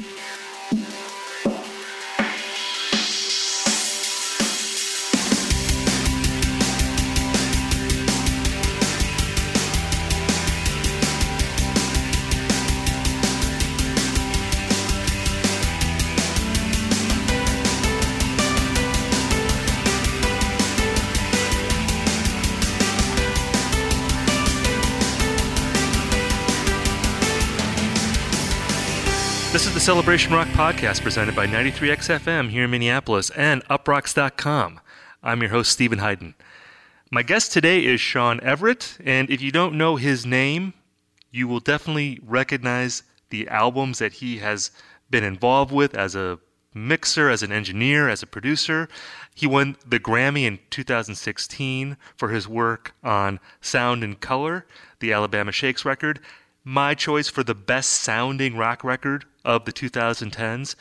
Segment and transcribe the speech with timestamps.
[0.00, 0.29] This
[29.90, 34.78] Celebration Rock podcast presented by 93XFM here in Minneapolis and uproxx.com.
[35.20, 36.36] I'm your host, Steven Hyden.
[37.10, 40.74] My guest today is Shawn Everett, and if you don't know his name,
[41.32, 44.70] you will definitely recognize the albums that he has
[45.10, 46.38] been involved with as a
[46.72, 48.88] mixer, as an engineer, as a producer.
[49.34, 54.66] He won the Grammy in 2016 for his work on Sound and Color,
[55.00, 56.20] the Alabama Shakes record.
[56.64, 60.74] My choice for the best sounding rock record of the 2010s.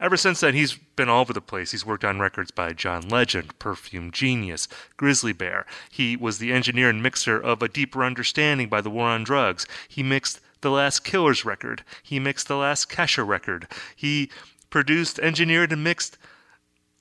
[0.00, 1.70] Ever since then, he's been all over the place.
[1.70, 5.66] He's worked on records by John Legend, Perfume Genius, Grizzly Bear.
[5.90, 9.66] He was the engineer and mixer of A Deeper Understanding by the War on Drugs.
[9.88, 11.84] He mixed the last Killers record.
[12.02, 13.68] He mixed the last Kesha record.
[13.94, 14.30] He
[14.70, 16.18] produced, engineered, and mixed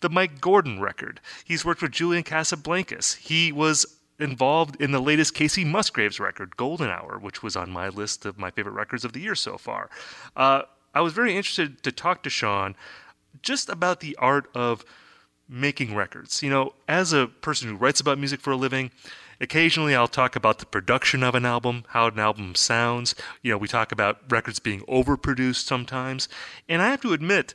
[0.02, 1.20] the Mike Gordon record.
[1.44, 3.16] He's worked with Julian Casablancas.
[3.16, 7.90] He was involved in the latest Kacey Musgraves record, Golden Hour, which was on my
[7.90, 9.90] list of my favorite records of the year so far.
[10.36, 10.64] Uh,
[10.94, 12.76] I was very interested to talk to Shawn
[13.42, 14.86] just about the art of
[15.48, 16.42] making records.
[16.42, 18.92] You know, as a person who writes about music for a living,
[19.40, 23.14] occasionally I'll talk about the production of an album, how an album sounds.
[23.42, 26.30] You know, we talk about records being overproduced sometimes.
[26.70, 27.54] And I have to admit,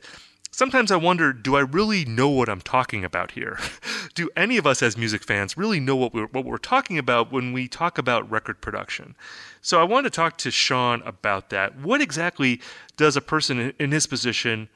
[0.51, 3.57] sometimes I wonder do I really know what I'm talking about here?
[4.13, 7.31] do any of us as music fans really know what we're, what we're talking about
[7.31, 9.15] when we talk about record production?
[9.61, 11.79] So I wanted to talk to Shawn about that.
[11.79, 12.61] What exactly
[12.97, 14.69] does a person in his position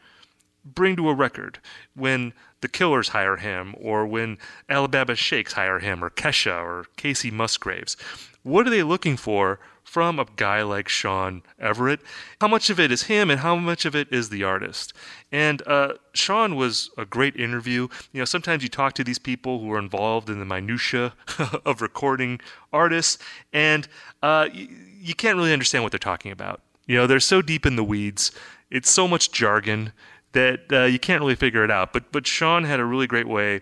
[0.64, 1.60] bring to a record
[1.94, 7.32] when the Killers hire him, or when Alabama Shakes hire him, or Kesha, or Kacey
[7.32, 7.96] Musgraves?
[8.42, 12.02] What are they looking for from a guy like Shawn Everett?
[12.42, 14.92] How much of it is him, and how much of it is the artist?
[15.32, 17.88] And uh, Shawn was a great interview.
[18.12, 21.14] You know, sometimes you talk to these people who are involved in the minutia
[21.66, 22.42] of recording
[22.74, 23.18] artists,
[23.54, 23.88] and
[24.22, 24.68] uh, you,
[25.00, 26.62] you can't really understand what they're talking about.
[26.88, 28.32] You know, they're so deep in the weeds.
[28.70, 29.94] It's so much jargon
[30.34, 31.94] that uh, you can't really figure it out.
[31.94, 33.62] But but Shawn had a really great way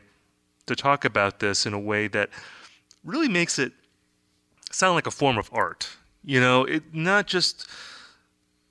[0.66, 2.30] to talk about this in a way that
[3.04, 3.74] really makes it
[4.72, 5.98] sound like a form of art.
[6.24, 7.68] You know, it not just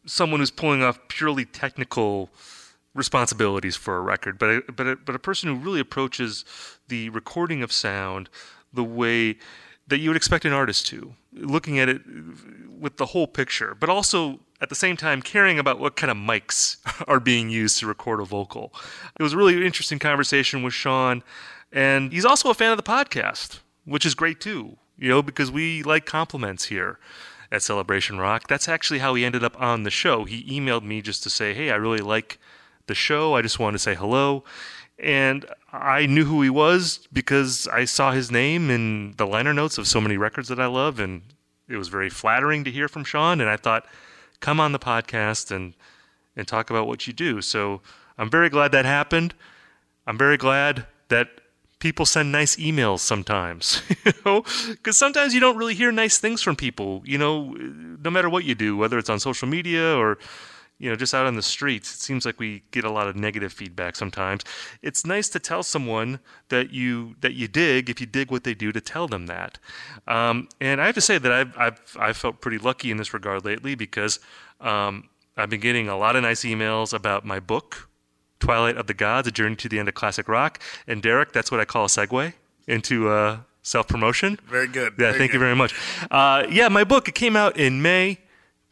[0.06, 2.30] someone who's pulling off purely technical
[2.94, 6.44] responsibilities for a record, but a, but a, but a person who really approaches
[6.88, 8.28] the recording of sound
[8.72, 9.36] the way
[9.88, 12.02] that you would expect an artist to, looking at it
[12.78, 16.16] with the whole picture, but also at the same time caring about what kind of
[16.16, 16.76] mics
[17.08, 18.72] are being used to record a vocal.
[19.18, 21.22] It was a really interesting conversation with Shawn,
[21.72, 25.50] and he's also a fan of the podcast, which is great too, you know, because
[25.50, 26.98] we like compliments here
[27.52, 28.48] at Celebration Rock.
[28.48, 30.24] That's actually how he ended up on the show.
[30.24, 32.38] He emailed me just to say, hey, I really like
[32.86, 33.36] the show.
[33.36, 34.42] I just wanted to say hello.
[34.98, 39.76] And I knew who he was because I saw his name in the liner notes
[39.76, 40.98] of so many records that I love.
[40.98, 41.22] And
[41.68, 43.40] it was very flattering to hear from Shawn.
[43.40, 43.86] And I thought,
[44.40, 45.74] come on the podcast and,
[46.34, 47.42] and talk about what you do.
[47.42, 47.82] So
[48.16, 49.34] I'm very glad that happened.
[50.06, 51.28] I'm very glad that
[51.82, 56.40] people send nice emails sometimes, you know, because sometimes you don't really hear nice things
[56.40, 57.50] from people, you know,
[58.04, 60.16] no matter what you do, whether it's on social media or
[60.78, 63.14] you know, just out on the streets, it seems like we get a lot of
[63.14, 64.42] negative feedback sometimes.
[64.80, 68.54] It's nice to tell someone that you that you dig if you dig what they
[68.54, 69.58] do to tell them that.
[70.08, 73.14] Um, and I have to say that I've I've I've felt pretty lucky in this
[73.14, 74.18] regard lately because
[74.60, 77.88] um, I've been getting a lot of nice emails about my book,
[78.42, 80.60] Twilight of the Gods: A Journey to the End of Classic Rock.
[80.86, 82.34] And Derek, that's what I call a segue
[82.66, 84.38] into uh, self promotion.
[84.48, 84.94] Very good.
[84.98, 85.36] Yeah, Very thank good.
[85.36, 85.74] you very much.
[86.10, 88.18] Uh, yeah, my book it came out in May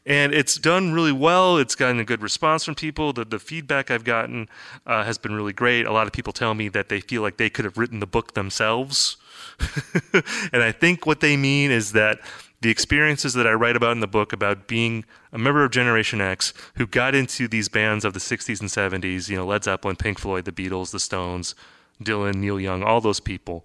[0.06, 1.58] and it's done really well.
[1.58, 3.12] It's gotten a good response from people.
[3.12, 4.48] The, the feedback I've gotten
[4.86, 5.86] uh, has been really great.
[5.86, 8.06] A lot of people tell me that they feel like they could have written the
[8.06, 9.18] book themselves.
[10.52, 12.20] and I think what they mean is that
[12.60, 16.20] the experiences that I write about in the book about being a member of Generation
[16.20, 19.96] X who got into these bands of the 60s and 70s, you know, Led Zeppelin,
[19.96, 21.54] Pink Floyd, the Beatles, the Stones,
[22.02, 23.64] Dylan, Neil Young, all those people.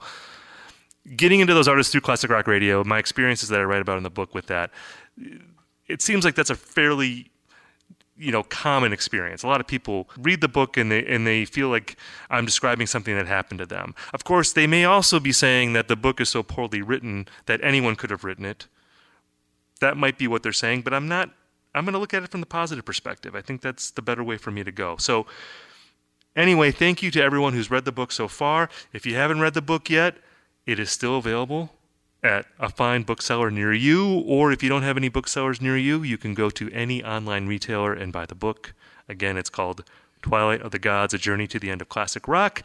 [1.15, 4.03] Getting into those artists through classic rock radio, my experiences that I write about in
[4.03, 4.71] the book with that,
[5.88, 7.31] it seems like that's a fairly
[8.18, 9.44] you know common experience.
[9.44, 11.97] A lot of people read the book and they and they feel like
[12.30, 13.94] I'm describing something that happened to them.
[14.13, 17.59] Of course, they may also be saying that the book is so poorly written that
[17.63, 18.68] anyone could have written it.
[19.81, 21.31] That might be what they're saying, but I'm not
[21.75, 23.36] I'm going to look at it from the positive perspective.
[23.36, 24.95] I think that's the better way for me to go.
[24.98, 25.25] So,
[26.36, 28.69] anyway, thank you to everyone who's read the book so far.
[28.94, 30.16] If you haven't read the book yet,
[30.66, 31.72] it is still available
[32.24, 36.01] at a fine bookseller near you, or if you don't have any booksellers near you,
[36.01, 38.74] you can go to any online retailer and buy the book.
[39.07, 39.83] Again, it's called
[40.21, 42.63] Twilight of the Gods A Journey to the End of Classic Rock.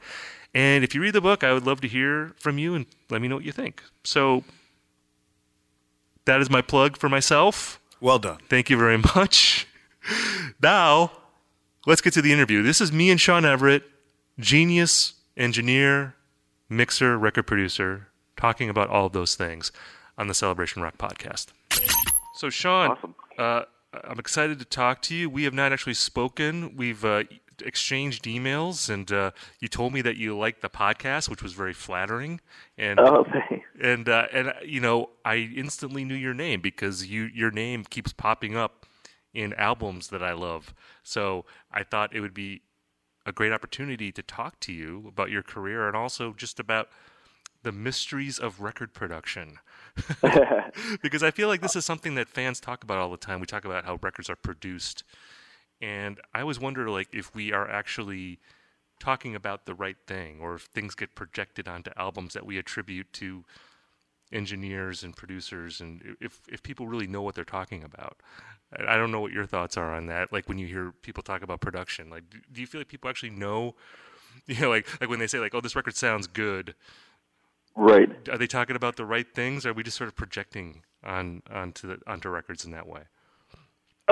[0.54, 3.20] And if you read the book, I would love to hear from you and let
[3.20, 3.82] me know what you think.
[4.04, 4.44] So
[6.30, 7.80] that is my plug for myself.
[8.00, 8.38] Well done.
[8.48, 9.66] Thank you very much.
[10.62, 11.10] now,
[11.86, 12.62] let's get to the interview.
[12.62, 13.82] This is me and Shawn Everett,
[14.38, 16.14] genius, engineer,
[16.68, 18.06] mixer, record producer,
[18.36, 19.72] talking about all of those things
[20.16, 21.46] on the Celebration Rock podcast.
[22.36, 23.14] So, Shawn, Awesome.
[23.36, 23.62] uh,
[24.04, 25.28] I'm excited to talk to you.
[25.28, 26.76] We have not actually spoken.
[26.76, 27.24] We've uh,
[27.62, 29.30] exchanged emails, and uh,
[29.60, 32.40] you told me that you liked the podcast, which was very flattering.
[32.78, 33.66] And Oh, thanks.
[33.80, 37.84] and uh, and uh, you know, I instantly knew your name because you your name
[37.84, 38.86] keeps popping up
[39.32, 40.74] in albums that I love.
[41.02, 42.62] So I thought it would be
[43.26, 46.88] a great opportunity to talk to you about your career and also just about
[47.62, 49.58] the mysteries of record production.
[51.02, 53.40] because I feel like this is something that fans talk about all the time.
[53.40, 55.04] We talk about how records are produced.
[55.80, 58.38] And I always wonder like if we are actually
[58.98, 63.12] talking about the right thing or if things get projected onto albums that we attribute
[63.14, 63.44] to
[64.32, 68.18] engineers and producers and if if people really know what they're talking about.
[68.88, 70.32] I don't know what your thoughts are on that.
[70.32, 73.10] Like when you hear people talk about production, like do, do you feel like people
[73.10, 73.74] actually know
[74.46, 76.74] you know like like when they say like oh this record sounds good,
[77.76, 78.10] Right.
[78.28, 81.42] are they talking about the right things or are we just sort of projecting on
[81.50, 83.02] onto the onto records in that way?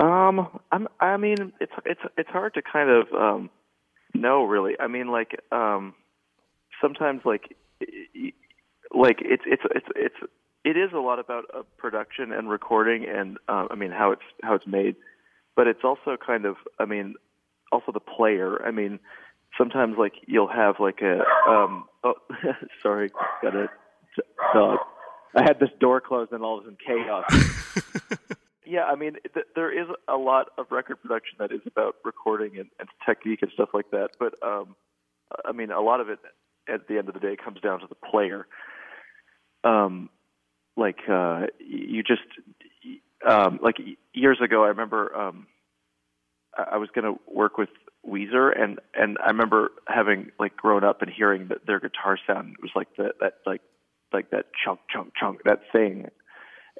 [0.00, 0.88] Um, I'm.
[1.00, 3.50] I mean, it's it's it's hard to kind of um,
[4.14, 4.74] know really.
[4.78, 5.94] I mean, like um,
[6.80, 7.56] sometimes like
[8.94, 10.32] like it's it's it's it's
[10.64, 14.22] it is a lot about uh, production and recording and uh, I mean how it's
[14.42, 14.96] how it's made,
[15.56, 17.14] but it's also kind of I mean
[17.72, 18.64] also the player.
[18.64, 18.98] I mean
[19.56, 21.20] sometimes like you'll have like a
[21.50, 22.14] um oh
[22.82, 23.10] sorry
[23.42, 23.68] got a
[24.54, 24.78] dog.
[25.34, 28.28] I had this door closed and all of a sudden chaos.
[28.68, 32.58] Yeah, I mean, th- there is a lot of record production that is about recording
[32.58, 34.10] and, and technique and stuff like that.
[34.20, 34.76] But um,
[35.42, 36.18] I mean, a lot of it
[36.68, 38.46] at the end of the day comes down to the player.
[39.64, 40.10] Um,
[40.76, 42.20] like uh, you just
[43.26, 43.76] um, like
[44.12, 45.46] years ago, I remember um,
[46.54, 47.70] I was going to work with
[48.06, 52.56] Weezer, and and I remember having like grown up and hearing that their guitar sound
[52.60, 53.62] was like that that like
[54.12, 56.10] like that chunk chunk chunk that thing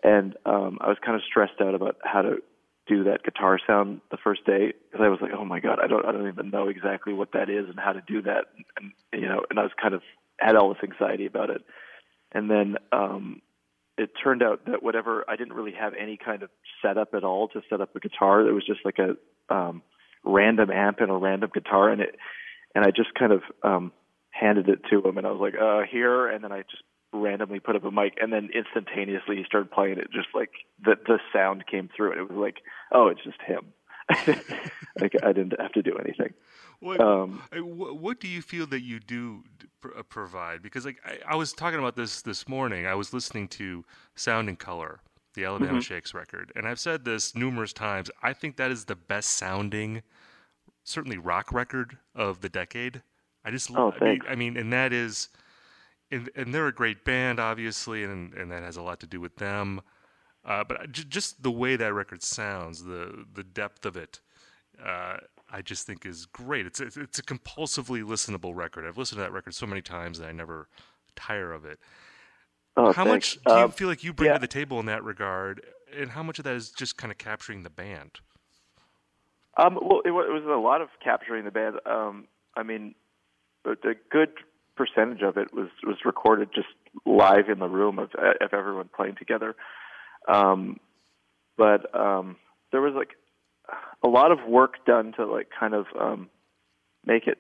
[0.03, 2.37] and um, I was kind of stressed out about how to
[2.87, 5.87] do that guitar sound the first day because I was like, oh my god, I
[5.87, 8.47] don't, I don't even know exactly what that is and how to do that,
[8.79, 10.03] and, you know, and I was kind of
[10.39, 11.63] had all this anxiety about it,
[12.33, 13.43] and then um,
[13.99, 16.51] it turned out that whatever I didn't really have any kind of
[16.81, 18.47] setup at all to set up a guitar.
[18.47, 19.17] It was just like a
[19.53, 19.83] um,
[20.25, 22.17] random amp and a random guitar, and it,
[22.75, 23.93] and I just kind of um,
[24.31, 27.61] handed it to him, and I was like, uh, here, and then I just randomly
[27.61, 30.51] put up a mic and then instantaneously he started playing it just like
[30.85, 32.19] the the sound came through it.
[32.19, 32.57] It was like,
[32.93, 33.73] oh, it's just him.
[35.01, 36.35] like I didn't have to do anything.
[36.81, 39.43] What, Um, what do you feel that you do
[39.85, 40.63] uh, provide?
[40.63, 42.87] Because like I, I was talking about this this morning.
[42.87, 43.85] I was listening to
[44.15, 45.01] Sound and Color,
[45.35, 48.11] the Alabama Shakes record, and I've said this numerous times.
[48.23, 50.03] I think that is the best sounding,
[50.85, 53.03] certainly rock record of the decade.
[53.45, 54.21] I just Oh, I mean.
[54.29, 55.29] I mean, and that is,
[56.11, 59.21] and, and they're a great band, obviously, and and that has a lot to do
[59.21, 59.81] with them.
[60.45, 64.21] Uh, but ju- just the way that record sounds, the the depth of it,
[64.85, 65.19] uh,
[65.51, 66.67] I just think is great.
[66.67, 68.87] It's, it's it's a compulsively listenable record.
[68.87, 70.69] I've listened to that record so many times that I never
[71.17, 71.79] tire of it.
[72.77, 73.37] oh, how thanks.
[73.37, 74.35] much do you Um, feel like you bring yeah.
[74.35, 75.61] to the table in that regard,
[75.95, 78.21] and how much of that is just kind of capturing the band?
[79.59, 81.77] Um, well, it, wa- it was a lot of capturing the band.
[81.85, 82.95] Um, I mean,
[83.67, 83.75] a
[84.11, 84.31] good
[84.79, 86.69] percentage of it was was recorded just
[87.05, 89.55] live in the room of of everyone playing together.
[90.27, 90.79] Um,
[91.57, 92.37] but um,
[92.73, 93.11] there was like
[94.03, 96.31] a lot of work done to like kind of um,
[97.05, 97.39] make it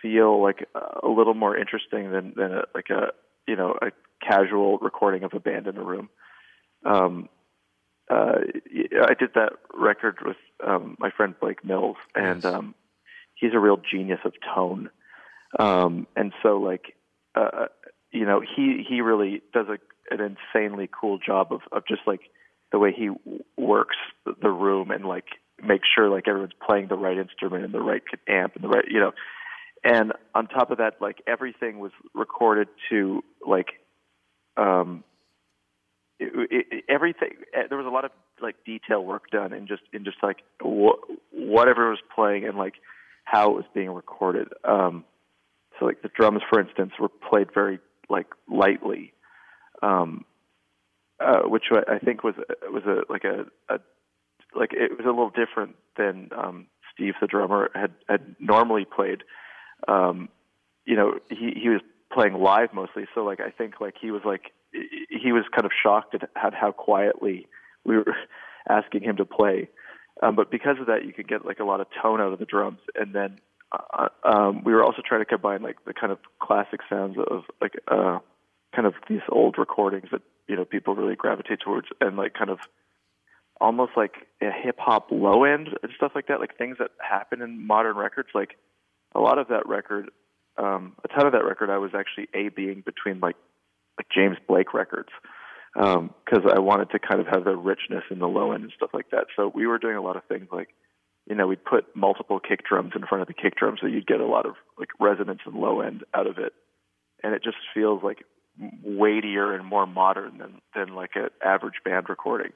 [0.00, 0.66] feel like
[1.02, 3.12] a little more interesting than than a, like a
[3.46, 3.92] you know a
[4.26, 6.08] casual recording of a band in a room.
[6.84, 7.28] Um,
[8.10, 8.40] uh,
[9.08, 10.36] I did that record with
[10.66, 12.74] um, my friend Blake Mills, and um,
[13.34, 14.90] he's a real genius of tone.
[15.58, 16.94] Um, and so, like,
[17.34, 17.66] uh,
[18.10, 19.78] you know, he he really does a,
[20.14, 22.20] an insanely cool job of of just like
[22.72, 23.10] the way he
[23.56, 25.26] works the- room and like
[25.62, 28.84] make sure like everyone's playing the right instrument and the right amp and the right
[28.88, 29.12] you know.
[29.84, 33.68] And on top of that, like everything was recorded to like
[34.56, 35.02] um,
[36.18, 37.30] it, it, everything.
[37.54, 40.38] eh, There was a lot of like detail work done in just in just like
[40.62, 40.98] wh-
[41.32, 42.74] whatever was playing and like
[43.24, 44.48] how it was being recorded.
[44.64, 45.04] Um,
[45.82, 49.12] so like the drums, for instance, were played very like lightly,
[49.82, 50.24] um,
[51.20, 52.34] uh, which I think was
[52.64, 53.80] was a like a, a
[54.54, 59.24] like it was a little different than um, Steve, the drummer, had had normally played.
[59.88, 60.28] Um,
[60.84, 61.80] you know, he he was
[62.12, 65.72] playing live mostly, so like I think like he was like he was kind of
[65.82, 67.48] shocked at, at how quietly
[67.84, 68.14] we were
[68.68, 69.68] asking him to play.
[70.22, 72.38] Um, but because of that, you could get like a lot of tone out of
[72.38, 73.38] the drums, and then
[73.72, 77.44] uh, um, we were also trying to combine like the kind of classic sounds of
[77.60, 78.18] like uh,
[78.74, 82.50] kind of these old recordings that you know people really gravitate towards, and like kind
[82.50, 82.58] of
[83.60, 87.42] almost like a hip hop low end and stuff like that, like things that happen
[87.42, 88.28] in modern records.
[88.34, 88.56] Like
[89.14, 90.10] a lot of that record,
[90.58, 93.36] um, a ton of that record, I was actually a being between like
[93.98, 95.10] like James Blake records
[95.74, 98.90] because I wanted to kind of have the richness in the low end and stuff
[98.92, 99.26] like that.
[99.36, 100.68] So we were doing a lot of things like,
[101.26, 104.06] you know, we'd put multiple kick drums in front of the kick drum so you'd
[104.06, 106.52] get a lot of like resonance and low end out of it,
[107.22, 108.24] and it just feels like
[108.82, 112.52] weightier and more modern than than like an average band recording.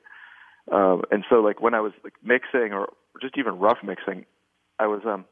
[0.71, 2.89] Um, and so like when I was like mixing or
[3.23, 4.27] just even rough mixing,
[4.79, 5.25] I was um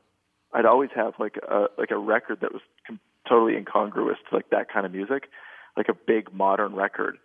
[0.53, 4.51] I'd always have like a like a record that was com- totally incongruous to like
[4.51, 5.25] that kind of music,
[5.77, 7.19] like a big modern record,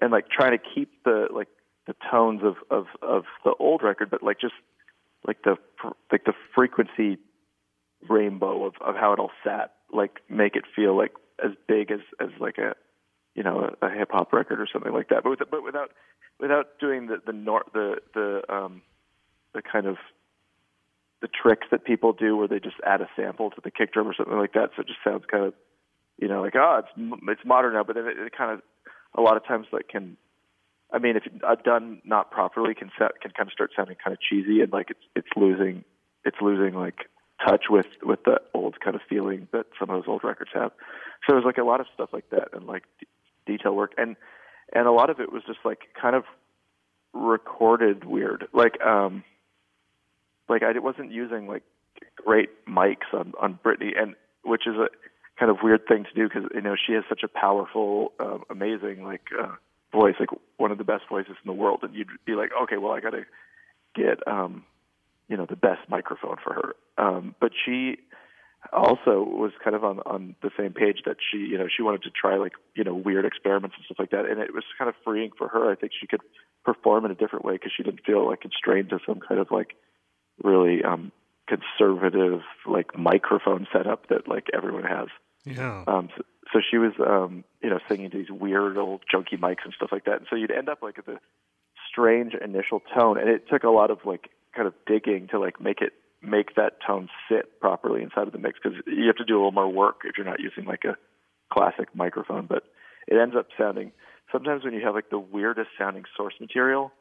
[0.00, 1.48] and like trying to keep the like
[1.86, 4.54] the tones of of of the old record, but like just
[5.26, 5.56] like the
[6.12, 7.18] like the frequency
[8.08, 11.12] rainbow of of how it all sat, like make it feel like
[11.44, 12.74] as big as as like a
[13.34, 15.90] you know a, a hip hop record or something like that, but with, but without
[16.40, 18.82] without doing the the nor- the the um
[19.54, 19.96] the kind of
[21.20, 24.06] the tricks that people do where they just add a sample to the kick drum
[24.06, 24.70] or something like that.
[24.76, 25.54] So it just sounds kind of
[26.18, 28.62] you know like oh it's it's modern now but then it, it kind of
[29.16, 30.16] a lot of times like can
[30.92, 31.24] I mean if
[31.64, 34.90] done not properly can set, can kind of start sounding kind of cheesy and like
[34.90, 35.84] it's it's losing
[36.24, 37.08] it's losing like
[37.44, 40.72] touch with with the old kind of feeling that some of those old records have.
[41.26, 43.06] So there's like a lot of stuff like that and like d-
[43.46, 43.92] detail work.
[43.98, 44.16] And
[44.72, 46.24] and a lot of it was just like kind of
[47.12, 48.48] recorded weird.
[48.52, 49.24] Like um
[50.48, 51.62] like I wasn't using like
[52.16, 54.14] great mics on on Brittany, and
[54.44, 54.88] which is a
[55.38, 58.44] kind of weird thing to do because you know she has such a powerful, um,
[58.50, 59.54] amazing like uh,
[59.94, 62.76] voice, like one of the best voices in the world, and you'd be like, okay,
[62.76, 63.24] well I got to
[63.94, 64.64] get um,
[65.28, 66.74] you know the best microphone for her.
[67.02, 67.98] Um, but she
[68.72, 72.02] also was kind of on on the same page that she you know she wanted
[72.02, 74.88] to try like you know weird experiments and stuff like that, and it was kind
[74.88, 75.70] of freeing for her.
[75.70, 76.22] I think she could
[76.64, 79.50] perform in a different way because she didn't feel like constrained to some kind of
[79.50, 79.74] like
[80.42, 81.12] really um
[81.46, 85.08] conservative like microphone setup that like everyone has.
[85.44, 85.84] Yeah.
[85.86, 89.64] Um so, so she was um you know singing to these weird old junky mics
[89.64, 90.18] and stuff like that.
[90.18, 91.18] And so you'd end up like at the
[91.90, 93.18] strange initial tone.
[93.18, 95.92] And it took a lot of like kind of digging to like make it
[96.22, 98.58] make that tone sit properly inside of the mix.
[98.62, 100.96] Because you have to do a little more work if you're not using like a
[101.52, 102.46] classic microphone.
[102.46, 102.62] But
[103.08, 103.90] it ends up sounding
[104.32, 106.92] sometimes when you have like the weirdest sounding source material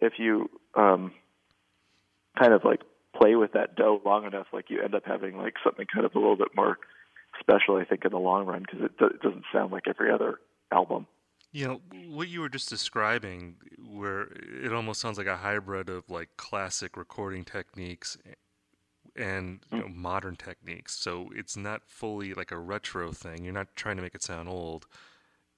[0.00, 1.12] if you um
[2.38, 2.82] kind of like
[3.16, 6.14] play with that dough long enough, like you end up having like something kind of
[6.14, 6.78] a little bit more
[7.40, 10.38] special, I think, in the long run because it, it doesn't sound like every other
[10.70, 11.06] album.
[11.52, 14.28] You know, what you were just describing, where
[14.64, 18.16] it almost sounds like a hybrid of like classic recording techniques
[19.16, 20.94] and you know, modern techniques.
[20.96, 23.44] So it's not fully like a retro thing.
[23.44, 24.86] You're not trying to make it sound old.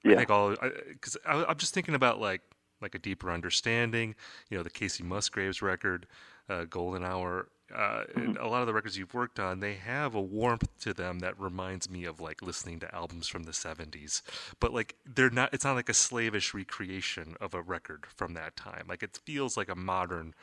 [0.07, 0.17] I Yeah.
[0.17, 0.57] think all
[0.89, 2.41] because I, I'm just thinking about like
[2.81, 4.15] like a deeper understanding.
[4.49, 6.07] You know, the Kacey Musgraves record,
[6.49, 7.49] uh, Golden Hour.
[7.75, 10.93] Uh, and a lot of the records you've worked on, they have a warmth to
[10.93, 14.23] them that reminds me of like listening to albums from the '70s.
[14.61, 15.53] But like they're not.
[15.53, 18.87] It's not like a slavish recreation of a record from that time.
[18.89, 20.35] Like it feels like a modern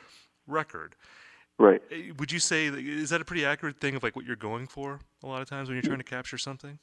[0.46, 0.96] record.
[1.58, 1.82] Right.
[1.90, 4.66] Eh, Would you say is that a pretty accurate thing of like what you're going
[4.66, 6.78] for a lot of times when you're trying to capture something?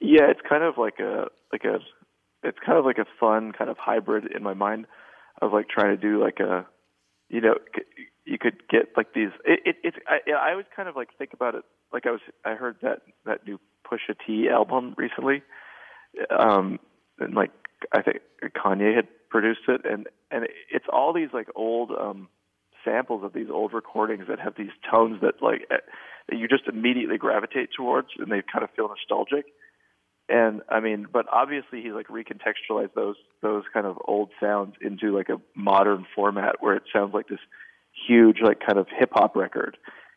[0.00, 1.78] Yeah, it's kind of like a like a
[2.42, 4.86] it's kind of like a fun kind of hybrid in my mind
[5.42, 6.66] of like trying to do like a
[7.28, 7.54] you know
[8.24, 11.32] you could get like these it, it it's I, I always kind of like think
[11.32, 15.42] about it like I was I heard that that new Pusha T album recently
[16.30, 16.78] um
[17.18, 17.50] and like
[17.92, 18.18] I think
[18.56, 22.28] Kanye had produced it and and it's all these like old um
[22.84, 25.76] samples of these old recordings that have these tones that like eh,
[26.28, 29.46] that you just immediately gravitate towards and they kind of feel nostalgic.
[30.28, 35.14] And I mean, but obviously he's like recontextualized those those kind of old sounds into
[35.14, 37.40] like a modern format where it sounds like this
[38.06, 39.76] huge like kind of hip hop record,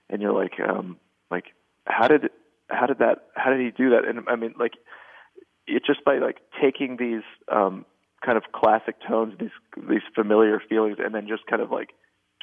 [0.09, 0.97] and you're like, um,
[1.29, 1.45] like
[1.85, 2.29] how did
[2.69, 4.05] how did that how did he do that?
[4.07, 4.73] And I mean, like
[5.67, 7.85] it's just by like taking these um,
[8.25, 9.49] kind of classic tones, these
[9.89, 11.89] these familiar feelings, and then just kind of like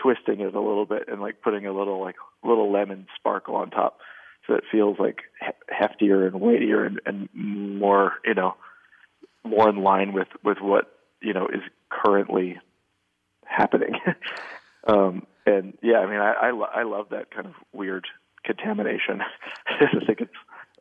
[0.01, 3.71] twisting it a little bit and like putting a little like little lemon sparkle on
[3.71, 3.99] top,
[4.47, 8.55] so it feels like he- heftier and weightier and, and more you know
[9.45, 12.59] more in line with with what you know is currently
[13.45, 13.95] happening.
[14.87, 18.07] um, and yeah, I mean, I I, lo- I love that kind of weird
[18.45, 19.23] contamination.
[19.67, 20.33] I think it's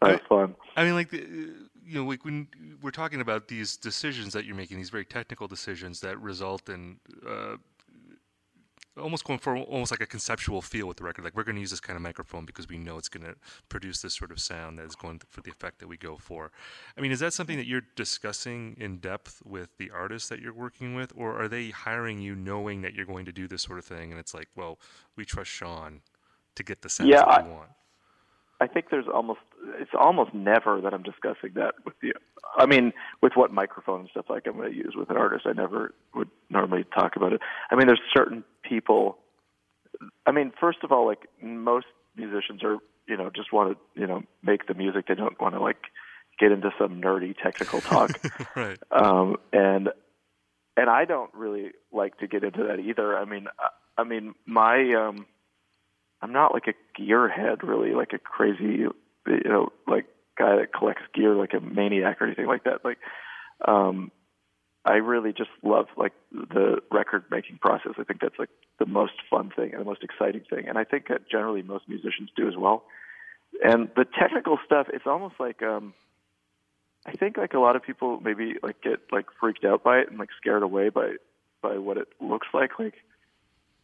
[0.02, 0.56] uh, fun.
[0.76, 1.18] I mean, like the,
[1.86, 2.48] you know, like when
[2.82, 6.98] we're talking about these decisions that you're making, these very technical decisions that result in
[7.28, 7.58] uh,
[9.00, 11.24] almost going for almost like a conceptual feel with the record.
[11.26, 13.36] Like we're going to use this kind of microphone because we know it's going to
[13.70, 16.52] produce this sort of sound that is going for the effect that we go for.
[16.98, 20.54] I mean, is that something that you're discussing in depth with the artists that you're
[20.54, 23.80] working with, or are they hiring you knowing that you're going to do this sort
[23.80, 24.80] of thing, and it's like, well,
[25.16, 26.02] we trust Shawn
[26.56, 27.70] to get the sound yeah, that I, we want?
[28.64, 29.42] I think there's almost
[29.78, 32.14] it's almost never that I'm discussing that with you.
[32.56, 35.46] I mean, with what microphone and stuff like I'm going to use with an artist,
[35.46, 37.42] I never would normally talk about it.
[37.70, 39.18] I mean, there's certain people.
[40.26, 44.08] I mean, first of all, like most musicians are, you know, just want to, you
[44.08, 45.08] know, make the music.
[45.08, 45.84] They don't want to like
[46.40, 48.12] get into some nerdy technical talk.
[48.56, 48.80] right.
[48.92, 49.90] Um, and
[50.78, 53.18] and I don't really like to get into that either.
[53.18, 55.26] I mean, I, I mean, my um,
[56.24, 58.94] I'm not like a gearhead really, like a crazy, you
[59.46, 60.06] know, like
[60.38, 62.86] guy that collects gear like a maniac or anything like that.
[62.86, 62.98] Like,
[63.68, 64.10] um,
[64.86, 67.94] I really just love like the record making process.
[68.00, 68.50] I think that's like
[68.80, 71.90] the most fun thing and the most exciting thing, and I think that generally most
[71.90, 72.86] musicians do as well.
[73.64, 75.94] And the technical stuff, it's almost like um,
[77.06, 80.10] I think like a lot of people maybe like get like freaked out by it
[80.10, 81.16] and like scared away by
[81.62, 82.80] by what it looks like.
[82.80, 82.96] Like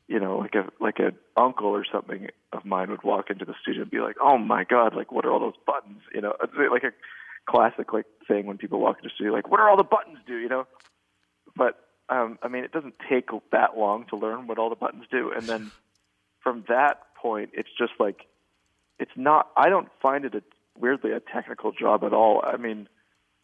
[0.10, 3.54] you know, like a like a uncle or something of mine would walk into the
[3.62, 6.34] studio and be like, "Oh my god, like what are all those buttons?" You know,
[6.44, 6.92] it's like a
[7.46, 10.18] classic like thing when people walk into the studio, like, "What are all the buttons
[10.26, 10.68] do?" You know,
[11.56, 15.06] but um, I mean, it doesn't take that long to learn what all the buttons
[15.12, 15.72] do, and then
[16.42, 18.26] from that point, it's just like
[18.98, 19.50] it's not.
[19.56, 20.42] I don't find it a,
[20.76, 22.44] weirdly a technical job at all.
[22.44, 22.90] I mean,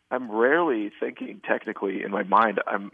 [0.10, 2.60] I'm rarely thinking technically in my mind.
[2.66, 2.92] I'm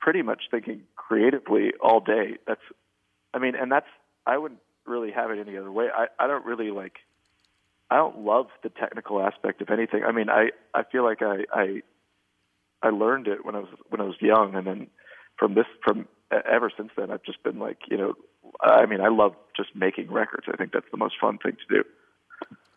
[0.00, 2.38] pretty much thinking creatively all day.
[2.46, 2.60] That's,
[3.32, 3.86] I mean, and that's
[4.26, 5.88] I wouldn't really have it any other way.
[5.94, 6.98] I I don't really like.
[7.90, 10.04] I don't love the technical aspect of anything.
[10.04, 11.82] I mean, I I feel like I I
[12.82, 14.86] I learned it when I was when I was young, and then
[15.38, 18.14] from this from ever since then, I've just been like, you know,
[18.60, 20.46] I mean, I love just making records.
[20.52, 21.84] I think that's the most fun thing to do.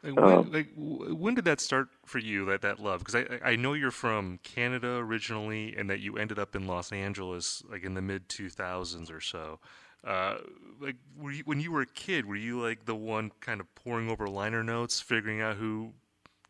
[0.03, 2.45] Like when, um, like, when did that start for you?
[2.45, 2.99] That that love?
[2.99, 6.91] Because I I know you're from Canada originally, and that you ended up in Los
[6.91, 9.59] Angeles like in the mid 2000s or so.
[10.03, 10.35] Uh,
[10.81, 13.73] like, were you, when you were a kid, were you like the one kind of
[13.75, 15.91] poring over liner notes, figuring out who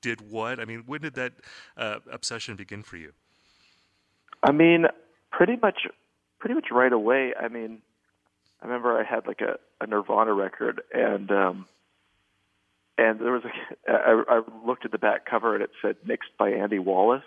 [0.02, 0.60] did what?
[0.60, 1.34] I mean, when did that
[1.78, 3.14] uh, obsession begin for you?
[4.42, 4.86] I mean,
[5.32, 5.88] pretty much,
[6.40, 7.34] pretty much right away.
[7.40, 7.82] I mean,
[8.62, 11.66] I remember I had like a, a Nirvana record, and um,
[12.98, 13.92] and there was a.
[13.92, 17.24] I, I looked at the back cover, and it said mixed by Andy Wallace,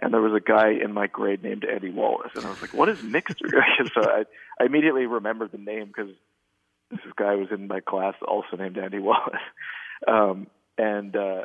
[0.00, 2.74] and there was a guy in my grade named Andy Wallace, and I was like,
[2.74, 3.38] "What is mixed?"
[3.94, 4.24] so I,
[4.60, 6.12] I immediately remembered the name because
[6.90, 9.34] this guy was in my class, also named Andy Wallace,
[10.08, 11.44] um, and uh,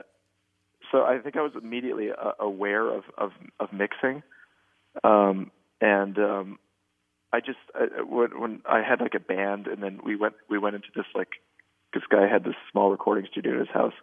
[0.92, 4.24] so I think I was immediately uh, aware of of, of mixing.
[5.04, 6.60] Um, and um,
[7.34, 10.60] I just I, when, when I had like a band, and then we went we
[10.60, 11.30] went into this like
[11.94, 13.94] this guy had this small recording studio in his house,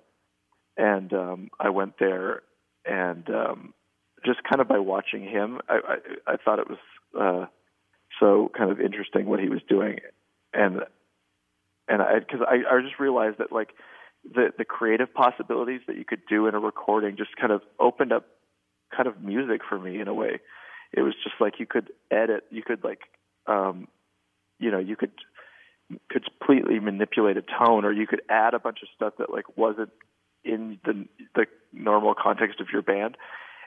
[0.77, 2.43] and um, I went there,
[2.85, 3.75] and um,
[4.25, 5.75] just kind of by watching him, I
[6.27, 6.79] I, I thought it was
[7.19, 7.47] uh,
[8.19, 9.99] so kind of interesting what he was doing,
[10.53, 10.81] and
[11.89, 13.71] and I because I I just realized that like
[14.25, 18.13] the the creative possibilities that you could do in a recording just kind of opened
[18.13, 18.27] up
[18.95, 20.41] kind of music for me in a way
[20.93, 23.01] it was just like you could edit, you could like,
[23.47, 23.89] um,
[24.59, 25.13] you know, you could
[26.09, 29.57] could completely manipulate a tone, or you could add a bunch of stuff that like
[29.57, 29.91] wasn't
[30.45, 33.17] in the the normal context of your band.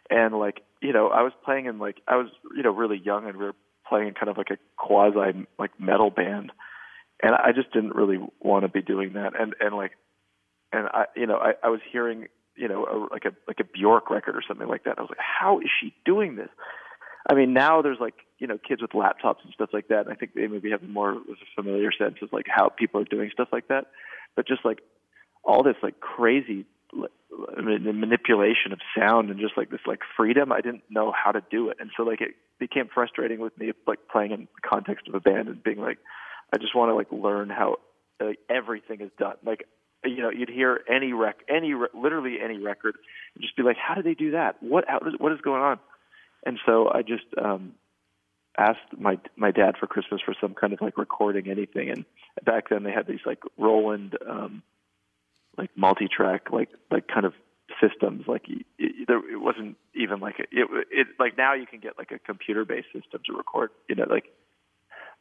[0.09, 3.27] And like, you know, I was playing in like I was, you know, really young,
[3.27, 3.55] and we were
[3.87, 6.51] playing in kind of like a quasi like metal band,
[7.21, 9.39] and I just didn't really want to be doing that.
[9.39, 9.91] And and like,
[10.71, 13.63] and I, you know, I, I was hearing, you know, a, like a like a
[13.63, 14.97] Bjork record or something like that.
[14.97, 16.49] I was like, how is she doing this?
[17.29, 20.01] I mean, now there's like you know kids with laptops and stuff like that.
[20.01, 22.99] And I think they maybe have more of a familiar sense of like how people
[22.99, 23.85] are doing stuff like that.
[24.35, 24.79] But just like
[25.45, 30.61] all this like crazy the manipulation of sound and just like this like freedom, I
[30.61, 33.99] didn't know how to do it, and so like it became frustrating with me like
[34.11, 35.97] playing in the context of a band and being like,
[36.53, 37.77] I just want to like learn how
[38.19, 39.35] like, everything is done.
[39.45, 39.65] Like
[40.05, 42.95] you know, you'd hear any rec, any literally any record,
[43.35, 44.61] and just be like, how did they do that?
[44.61, 45.79] What how, what is going on?
[46.45, 47.73] And so I just, um,
[48.57, 52.05] asked my my dad for Christmas for some kind of like recording anything, and
[52.45, 54.61] back then they had these like Roland um,
[55.57, 57.33] like multi-track like like kind of
[57.81, 58.25] systems.
[58.27, 62.11] Like it, it wasn't even like a, it it like now you can get like
[62.11, 64.25] a computer-based system to record, you know, like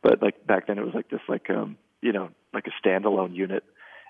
[0.02, 3.34] but like back then it was like this like um you know like a standalone
[3.34, 3.64] unit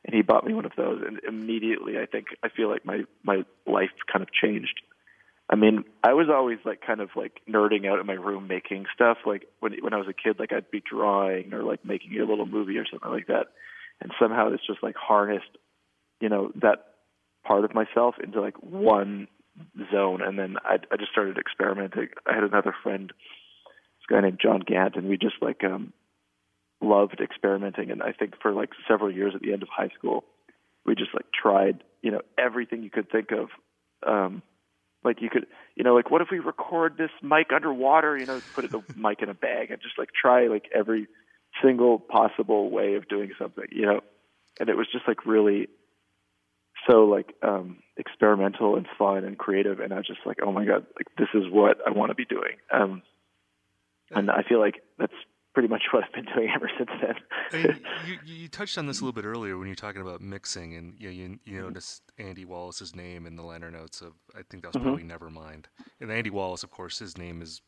[0.05, 3.03] and he bought me one of those and immediately i think i feel like my
[3.23, 4.81] my life kind of changed
[5.51, 8.87] i mean i was always like kind of like nerding out in my room making
[8.95, 12.19] stuff like when when i was a kid like i'd be drawing or like making
[12.19, 13.49] a little movie or something like that
[14.01, 15.59] and somehow it's just like harnessed
[16.23, 16.85] you know that
[17.45, 19.29] part of myself into like one
[19.91, 23.13] zone and then i i just started experimenting i had another friend
[24.03, 25.93] this guy named John Gant, and we just like um,
[26.81, 27.91] loved experimenting.
[27.91, 30.25] And I think for like several years at the end of high school,
[30.85, 33.49] we just like tried, you know, everything you could think of.
[34.05, 34.43] Um,
[35.05, 38.17] like you could, you know, like what if we record this mic underwater?
[38.17, 41.07] You know, put the mic in a bag and just like try like every
[41.63, 44.01] single possible way of doing something, you know.
[44.59, 45.69] And it was just like really
[46.89, 50.65] so like um experimental and fun and creative and I was just like, oh my
[50.65, 52.57] god, like this is what I want to be doing.
[52.73, 53.03] Um
[54.11, 55.13] and I feel like that's
[55.55, 57.81] pretty much what I've been doing ever since then.
[58.07, 60.75] You, you touched on this a little bit earlier when you were talking about mixing,
[60.75, 61.65] and you you, you mm-hmm.
[61.65, 64.85] noticed Andy Wallace's name in the liner notes of I think that was mm-hmm.
[64.85, 65.39] probably mm-hmm.
[65.39, 65.65] Nevermind.
[66.01, 67.61] And Andy Wallace, of course, his name has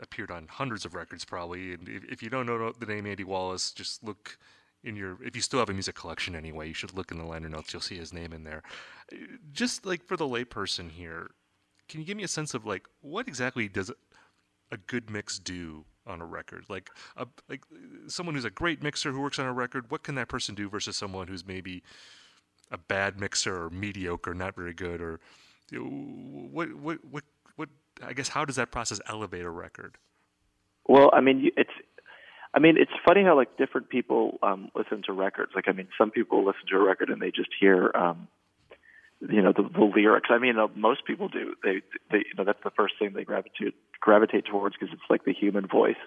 [0.00, 1.72] appeared on hundreds of records probably.
[1.72, 4.38] And if, if you don't know the name Andy Wallace, just look
[4.84, 7.24] in your if you still have a music collection anyway, you should look in the
[7.24, 7.72] liner notes.
[7.72, 8.62] You'll see his name in there.
[9.52, 11.30] Just like for the layperson here,
[11.88, 13.90] can you give me a sense of like what exactly does
[14.72, 16.64] a good mix do on a record?
[16.68, 17.62] Like a, like
[18.06, 20.68] someone who's a great mixer who works on a record, what can that person do
[20.68, 21.82] versus someone who's maybe
[22.70, 25.20] a bad mixer or mediocre, not very good, or
[25.70, 25.90] you know,
[26.50, 27.24] what what what
[27.56, 27.68] what?
[28.02, 29.98] I guess how does that process elevate a record?
[30.86, 31.70] Well, I mean, it's
[32.52, 35.52] I mean, it's funny how like different people um, listen to records.
[35.54, 38.28] Like, I mean, some people listen to a record and they just hear, um,
[39.20, 40.30] you know, the, the lyrics.
[40.30, 41.54] I mean, uh, most people do.
[41.62, 45.24] They, they, you know, that's the first thing they gravitate gravitate towards because it's like
[45.24, 46.00] the human voice,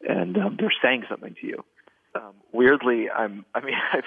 [0.00, 1.64] and um, they're saying something to you.
[2.14, 3.44] Um, weirdly, I'm.
[3.54, 4.04] I mean, I've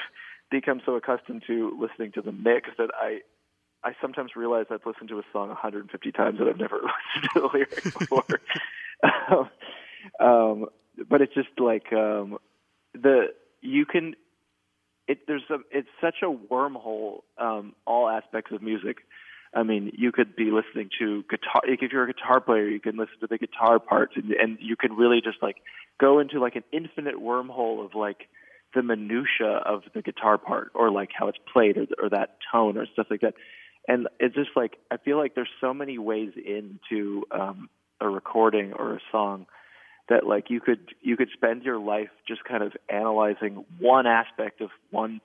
[0.49, 3.19] become so accustomed to listening to the mix that I,
[3.83, 6.75] I sometimes realize I've listened to a song 150 times and I've never
[7.15, 8.25] listened to the lyric before.
[9.31, 9.49] um,
[10.19, 10.65] um,
[11.07, 12.37] but it's just like um,
[12.93, 13.27] the
[13.61, 14.15] you can.
[15.07, 17.21] It, there's a, it's such a wormhole.
[17.37, 18.97] Um, all aspects of music
[19.53, 21.61] I mean, you could be listening to guitar.
[21.63, 24.75] If you're a guitar player, you can listen to the guitar parts, and, and you
[24.75, 25.57] can really just like
[25.99, 28.27] go into like an infinite wormhole of like
[28.75, 32.77] the minutia of the guitar part, or like how it's played, or, or that tone,
[32.77, 33.33] or stuff like that.
[33.87, 38.73] And it's just like I feel like there's so many ways into um, a recording
[38.73, 39.47] or a song
[40.09, 44.61] that like you could you could spend your life just kind of analyzing one aspect
[44.61, 45.21] of one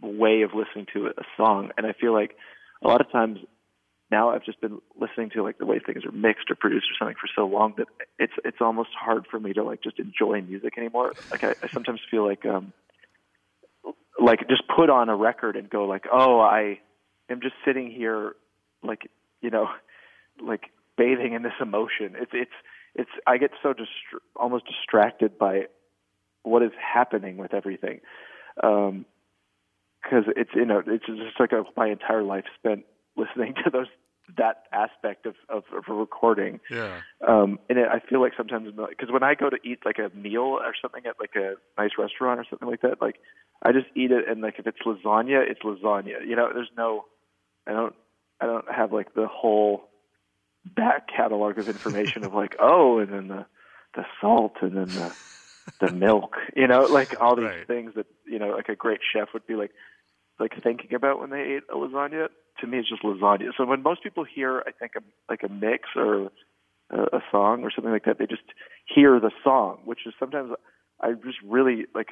[0.00, 2.36] way of listening to a song, and I feel like
[2.82, 3.38] a lot of times
[4.10, 6.94] now I've just been listening to like the way things are mixed or produced or
[6.98, 10.40] something for so long that it's it's almost hard for me to like just enjoy
[10.42, 11.12] music anymore.
[11.30, 12.72] Like I, I sometimes feel like um
[14.20, 16.78] like just put on a record and go like, oh, I
[17.28, 18.34] am just sitting here
[18.84, 19.68] like you know
[20.40, 22.14] like bathing in this emotion.
[22.14, 22.52] It's it's
[22.94, 25.66] it's I get so distra- almost distracted by
[26.42, 28.00] what is happening with everything.
[28.62, 29.06] Um
[30.02, 32.84] because it's you know it's just like a, my entire life spent
[33.16, 33.86] listening to those
[34.36, 36.60] that aspect of of, of a recording.
[36.70, 37.00] Yeah.
[37.26, 40.14] Um, and it, I feel like sometimes because when I go to eat like a
[40.16, 43.16] meal or something at like a nice restaurant or something like that, like
[43.62, 46.26] I just eat it and like if it's lasagna, it's lasagna.
[46.26, 47.04] You know, there's no,
[47.66, 47.94] I don't,
[48.40, 49.84] I don't have like the whole
[50.64, 53.46] back catalog of information of like oh and then the
[53.94, 55.12] the salt and then the
[55.80, 57.66] the milk, you know, like all these right.
[57.66, 59.70] things that you know, like a great chef would be like,
[60.38, 62.28] like thinking about when they ate a lasagna.
[62.60, 63.50] To me, it's just lasagna.
[63.56, 66.30] So when most people hear, I think, a, like a mix or
[66.90, 68.42] a, a song or something like that, they just
[68.94, 70.52] hear the song, which is sometimes
[71.00, 72.08] I just really like.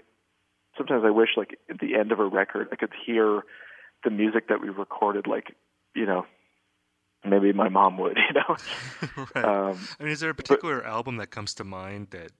[0.78, 3.42] Sometimes I wish, like at the end of a record, I could hear
[4.04, 5.54] the music that we recorded, like
[5.94, 6.24] you know,
[7.24, 9.26] maybe my mom would, you know.
[9.34, 9.44] right.
[9.44, 12.32] Um, I mean, is there a particular but, album that comes to mind that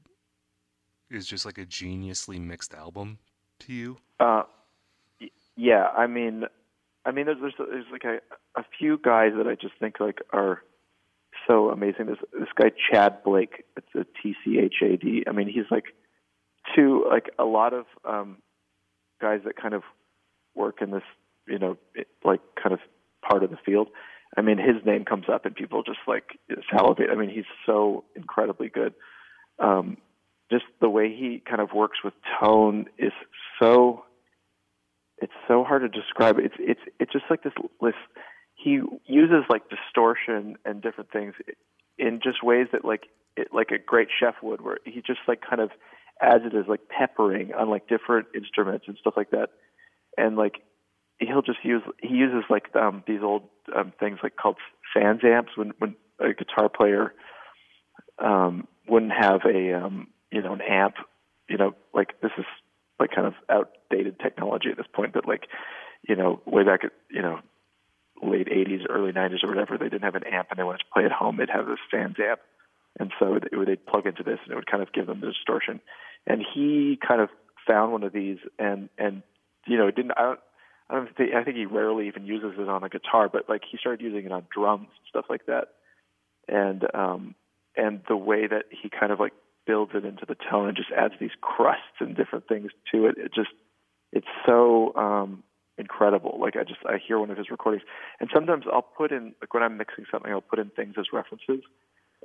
[1.11, 3.19] is just like a geniusly mixed album
[3.61, 3.99] to you?
[4.19, 4.43] Uh,
[5.57, 6.45] yeah, I mean,
[7.05, 8.21] I mean, there's there's, there's like a,
[8.59, 10.62] a few guys that I just think like are
[11.47, 12.07] so amazing.
[12.07, 15.25] This this guy Tchad Blake, it's a T C H A D.
[15.27, 15.85] I mean, he's like
[16.75, 18.38] two like a lot of um
[19.21, 19.83] guys that kind of
[20.55, 21.03] work in this,
[21.47, 21.77] you know,
[22.25, 22.81] like kind of
[23.29, 23.88] part of the field.
[24.37, 26.38] I mean, his name comes up and people just like
[26.71, 27.11] salivate.
[27.11, 28.95] I mean, he's so incredibly good.
[29.59, 29.97] um,
[30.51, 33.12] just the way he kind of works with tone is
[33.61, 34.05] so
[35.19, 36.38] it's so hard to describe.
[36.38, 37.95] It's it's it's just like this this
[38.55, 41.35] he uses like distortion and different things
[41.99, 43.05] in just ways that like
[43.37, 45.71] it, like a great chef would, where he just like kind of
[46.21, 49.51] adds it as like peppering on like different instruments and stuff like that,
[50.16, 50.62] and like
[51.29, 53.43] he'll just use he uses like um these old
[53.75, 54.57] um things like called
[54.97, 57.15] SansAmps when when a guitar player
[58.19, 60.95] um wouldn't have a um you know an amp
[61.49, 62.45] you know like this is
[62.99, 65.47] like kind of outdated technology at this point but like
[66.09, 67.41] you know way back at you know
[68.23, 70.93] late 80s early 90s or whatever they didn't have an amp and they wanted to
[70.93, 72.37] play at home they'd have this SansAmp.
[72.99, 75.29] And so it, they'd plug into this and it would kind of give them the
[75.29, 75.81] distortion.
[76.27, 77.31] And he kind of
[77.67, 79.23] found one of these and and
[79.67, 80.41] you know it didn't I don't
[80.90, 83.62] I don't think I think he rarely even uses it on a guitar, but like
[83.70, 85.68] he started using it on drums and stuff like that.
[86.48, 87.35] And um
[87.76, 89.33] and the way that he kind of like
[89.66, 93.14] builds it into the tone and just adds these crusts and different things to it,
[93.18, 93.50] it just
[94.12, 95.44] it's so um
[95.79, 96.38] incredible.
[96.40, 97.85] Like I just I hear one of his recordings
[98.18, 101.07] and sometimes I'll put in like when I'm mixing something I'll put in things as
[101.12, 101.61] references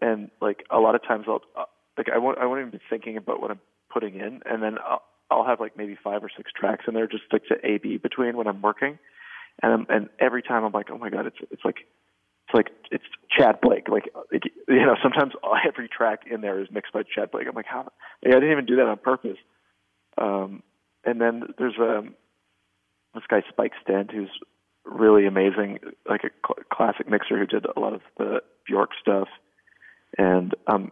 [0.01, 1.65] and like a lot of times I'll uh,
[1.99, 3.62] like I won't I won't even be thinking about what I'm
[3.93, 7.08] putting in and then I'll I'll have like maybe five or six tracks in there
[7.08, 9.00] just like to A B between when I'm working,
[9.62, 11.78] and I'm, and every time I'm like, oh my god, it's it's like
[12.48, 13.04] it's like it's
[13.38, 13.88] Tchad Blake.
[13.90, 15.34] Like, you know, sometimes
[15.68, 17.48] every track in there is mixed by Tchad Blake.
[17.48, 17.92] I'm like, how?
[18.26, 19.38] I didn't even do that on purpose.
[20.18, 20.64] Um,
[21.04, 22.16] and then there's um,
[23.14, 24.30] this guy Spike Stent who's
[24.86, 29.28] really amazing, like a cl- classic mixer who did a lot of the Bjork stuff,
[30.18, 30.92] and um,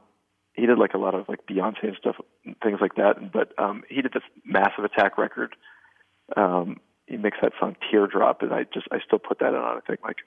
[0.54, 2.16] he did like a lot of like Beyonce and stuff,
[2.64, 3.32] things like that.
[3.32, 5.56] But um, he did this Massive Attack record.
[6.38, 9.78] Um, he mixed that song Teardrop, and I just I still put that on.
[9.78, 10.18] I think like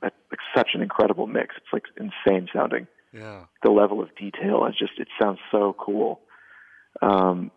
[0.00, 1.54] that's like such an incredible mix.
[1.56, 2.86] It's like insane sounding.
[3.12, 3.44] Yeah.
[3.62, 6.20] The level of detail is just it sounds so cool.
[7.00, 7.50] Um,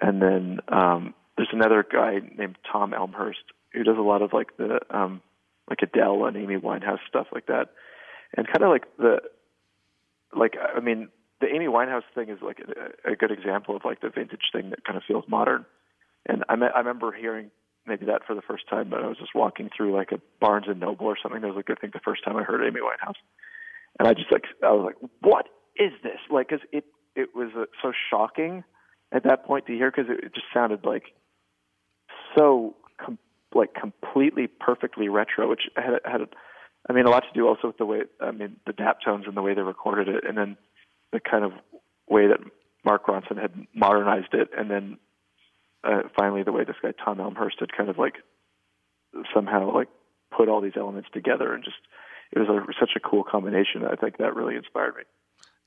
[0.00, 4.56] and then um, there's another guy named Tom Elmhirst who does a lot of like
[4.56, 5.20] the um,
[5.68, 7.70] like Adele and Amy Winehouse stuff like that,
[8.36, 9.18] and kind of like the
[10.36, 11.08] like I mean
[11.40, 14.70] the Amy Winehouse thing is like a, a good example of like the vintage thing
[14.70, 15.66] that kind of feels modern.
[16.26, 17.50] And I, me- I remember hearing
[17.86, 20.66] maybe that for the first time, but I was just walking through like a Barnes
[20.68, 21.40] and Noble or something.
[21.40, 23.18] That was like I think the first time I heard Amy Winehouse,
[23.98, 26.18] and I just like I was like, what is this?
[26.30, 28.64] Like, cause it it was uh, so shocking
[29.12, 31.14] at that point to hear because it, it just sounded like
[32.36, 33.18] so com-
[33.54, 36.20] like completely perfectly retro, which had had.
[36.88, 39.36] I mean, a lot to do also with the way I mean the Daptones and
[39.36, 40.56] the way they recorded it, and then
[41.14, 41.52] the kind of
[42.08, 42.40] way that
[42.84, 44.98] Mark Ronson had modernized it, and then
[45.84, 48.16] uh, finally the way this guy Tom Elmhirst had kind of like
[49.32, 49.88] somehow like
[50.36, 51.76] put all these elements together, and just
[52.32, 53.84] it was a, such a cool combination.
[53.90, 55.02] I think that really inspired me.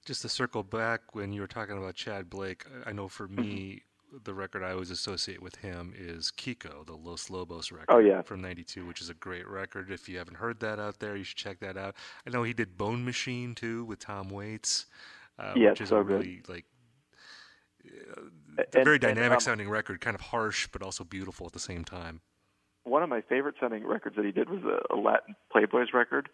[0.06, 3.82] Just to circle back when you were talking about Tchad Blake, I know for me.
[4.24, 8.22] the record I always associate with him is Kiko, the Los Lobos record oh, yeah.
[8.22, 9.92] from 92, which is a great record.
[9.92, 11.94] If you haven't heard that out there, you should check that out.
[12.26, 14.86] I know he did Bone Machine too with Tom Waits
[15.39, 16.50] uh, yeah, which is so a really good.
[16.50, 16.65] like
[18.58, 21.60] And- very and, dynamic um, sounding record, kind of harsh but also beautiful at the
[21.60, 22.21] same time.
[22.84, 26.30] one of my favorite sounding records that he did was a, a Latin Playboys record.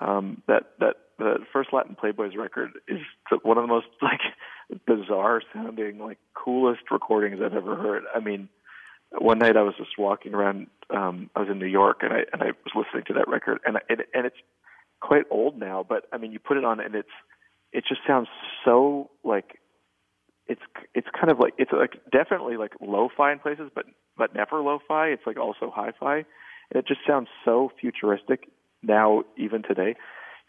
[0.00, 3.00] Um, that that the first Latin Playboys record is
[3.42, 4.20] one of the most like
[4.86, 8.04] bizarre sounding, like coolest recordings I've ever heard.
[8.14, 8.48] I mean,
[9.10, 10.68] one night I was just walking around.
[10.90, 13.58] Um, I was in New York and I and I was listening to that record,
[13.66, 14.36] and and and it's
[15.00, 17.08] quite old now, but I mean, you put it on and it's
[17.72, 18.28] it just sounds
[18.64, 19.58] so like
[20.46, 20.62] it's
[20.94, 23.84] it's kind of like it's like definitely like lo-fi in places, but
[24.16, 25.08] but never lo-fi.
[25.08, 26.24] It's like also hi-fi, and
[26.74, 28.48] it just sounds so futuristic
[28.82, 29.94] now, even today.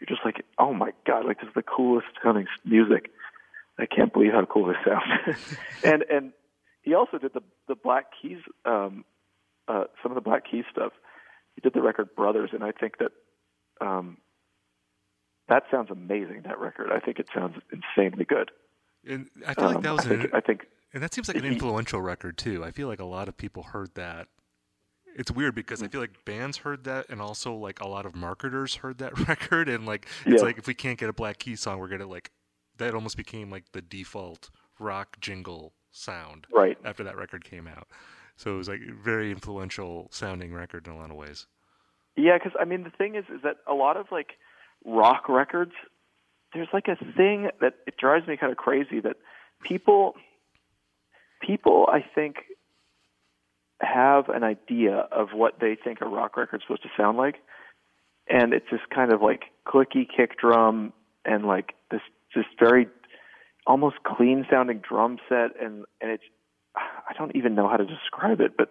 [0.00, 3.10] You're just like, oh my god, like this is the coolest sounding music.
[3.78, 5.56] I can't believe how cool this sounds.
[5.84, 6.32] and and
[6.82, 9.04] he also did the the Black Keys, um,
[9.68, 10.92] uh, some of the Black Keys stuff.
[11.54, 13.12] He did the record Brothers, and I think that
[13.80, 14.16] um,
[15.50, 16.42] that sounds amazing.
[16.44, 18.50] That record, I think it sounds insanely good.
[19.06, 21.28] And I feel like Um, that was I think, an, I think and that seems
[21.28, 22.64] like an influential record too.
[22.64, 24.28] I feel like a lot of people heard that.
[25.16, 28.14] It's weird because I feel like bands heard that, and also like a lot of
[28.14, 30.46] marketers heard that record, and like it's Yeah.
[30.46, 32.30] like if we can't get a Black Keys song, we're gonna like
[32.78, 36.78] that almost became like the default rock jingle sound right.
[36.84, 37.88] after that record came out.
[38.36, 41.46] So it was like a very influential sounding record in a lot of ways.
[42.16, 44.38] Yeah, because I mean the thing is, is that a lot of like
[44.84, 45.72] rock records,
[46.54, 49.16] there's like a thing that it drives me kind of crazy that
[49.62, 50.14] people,
[51.40, 52.36] people I think
[53.80, 57.36] have an idea of what they think a rock record's supposed to sound like,
[58.28, 60.92] and it's this kind of like clicky kick drum
[61.24, 62.00] and like this
[62.32, 62.86] just very
[63.66, 65.50] almost clean sounding drum set.
[65.60, 66.24] And and it's
[66.76, 68.68] I don't even know how to describe it, but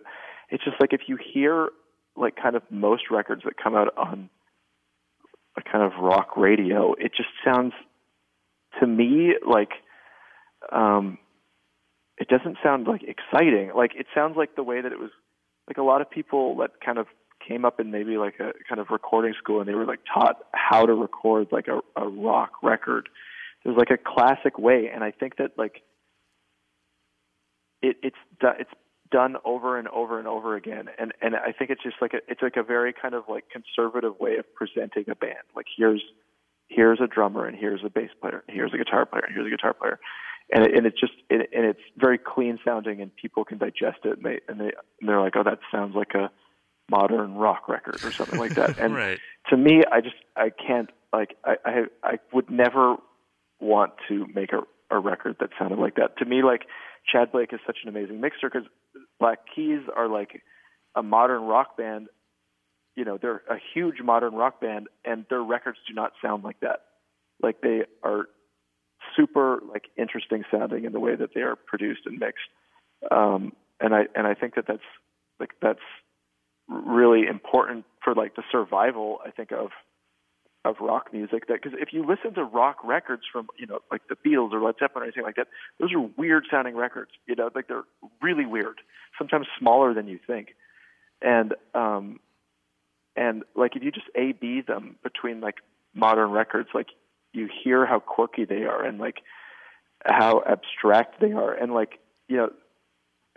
[0.49, 1.69] it's just like if you hear
[2.15, 4.29] like kind of most records that come out on
[5.57, 7.73] a kind of rock radio, it just sounds
[8.79, 9.71] to me like
[10.71, 11.17] um
[12.17, 13.71] it doesn't sound like exciting.
[13.75, 15.11] Like it sounds like the way that it was
[15.67, 17.07] like a lot of people that kind of
[17.47, 20.37] came up in maybe like a kind of recording school and they were like taught
[20.53, 23.07] how to record like a, a rock record.
[23.63, 25.81] There's like a classic way, and I think that like
[27.81, 28.69] it, it's it's
[29.11, 32.19] done over and over and over again, and and I think it's just like a,
[32.27, 35.45] it's like a very kind of like conservative way of presenting a band.
[35.55, 36.03] Like here's
[36.67, 39.47] here's a drummer and here's a bass player, and here's a guitar player and here's
[39.47, 39.99] a guitar player,
[40.53, 43.99] and it, and it's just it, and it's very clean sounding and people can digest
[44.03, 46.29] it and they and they and they're like oh that sounds like a
[46.89, 48.77] modern rock record or something like that.
[48.79, 49.19] And right.
[49.49, 52.95] to me, I just I can't like I I, I would never
[53.59, 56.17] want to make a, a record that sounded like that.
[56.17, 56.61] To me, like
[57.13, 58.67] Tchad Blake is such an amazing mixer because
[59.19, 60.41] Black Keys are like
[60.95, 62.07] a modern rock band.
[62.95, 66.59] You know, they're a huge modern rock band, and their records do not sound like
[66.61, 66.81] that.
[67.41, 68.25] Like they are
[69.15, 72.49] super like interesting sounding in the way that they are produced and mixed.
[73.11, 74.79] Um, and I and I think that that's
[75.39, 75.79] like that's
[76.67, 79.69] really important for like the survival I think of
[80.65, 84.01] of rock music that because if you listen to rock records from you know like
[84.09, 85.47] the Beatles or Led Zeppelin or anything like that
[85.79, 87.85] those are weird sounding records you know like they're
[88.21, 88.81] really weird
[89.17, 90.55] sometimes smaller than you think.
[91.21, 92.19] And um
[93.15, 95.55] and like if you just A B them between like
[95.93, 96.87] modern records like
[97.31, 99.21] you hear how quirky they are and like
[100.05, 101.53] how abstract they are.
[101.53, 102.49] And like you know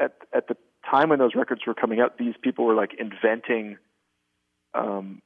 [0.01, 0.57] at at the
[0.91, 3.77] time when those records were coming out these people were like inventing
[4.75, 5.23] um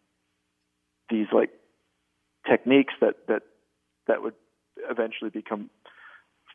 [1.08, 1.50] these like
[2.48, 3.42] techniques that that
[4.06, 4.34] that would
[4.90, 5.70] eventually become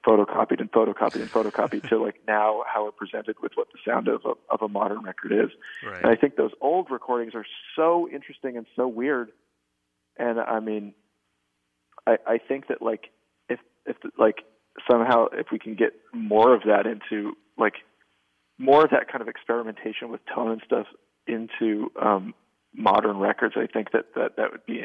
[0.06, 4.08] photocopied and photocopied and photocopied to like now how it presented with what the sound
[4.08, 5.51] of a, of a modern record is.
[5.86, 6.01] Right.
[6.01, 9.32] And I think those old recordings are so interesting and so weird.
[10.17, 10.93] And I mean,
[12.08, 13.12] I, I think that like
[13.49, 14.39] if if like
[14.89, 17.75] somehow if we can get more of that into like
[18.58, 20.88] more of that kind of experimentation with tone and stuff
[21.27, 22.34] into um,
[22.73, 24.82] modern records, I think that that that would be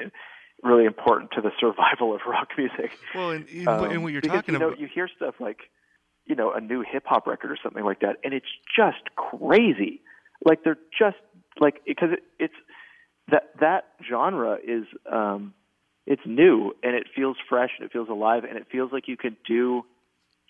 [0.63, 2.91] really important to the survival of rock music.
[3.15, 5.35] Well, and, and, Um, and what you're because, talking you know, about, you hear stuff
[5.39, 5.59] like,
[6.25, 10.01] you know, a new hip hop record or something like that, and it's just crazy.
[10.45, 11.17] Like they're just
[11.61, 12.55] like because it, it's
[13.31, 15.55] that that genre is um,
[16.07, 19.17] it's new and it feels fresh and it feels alive and it feels like you
[19.17, 19.85] can do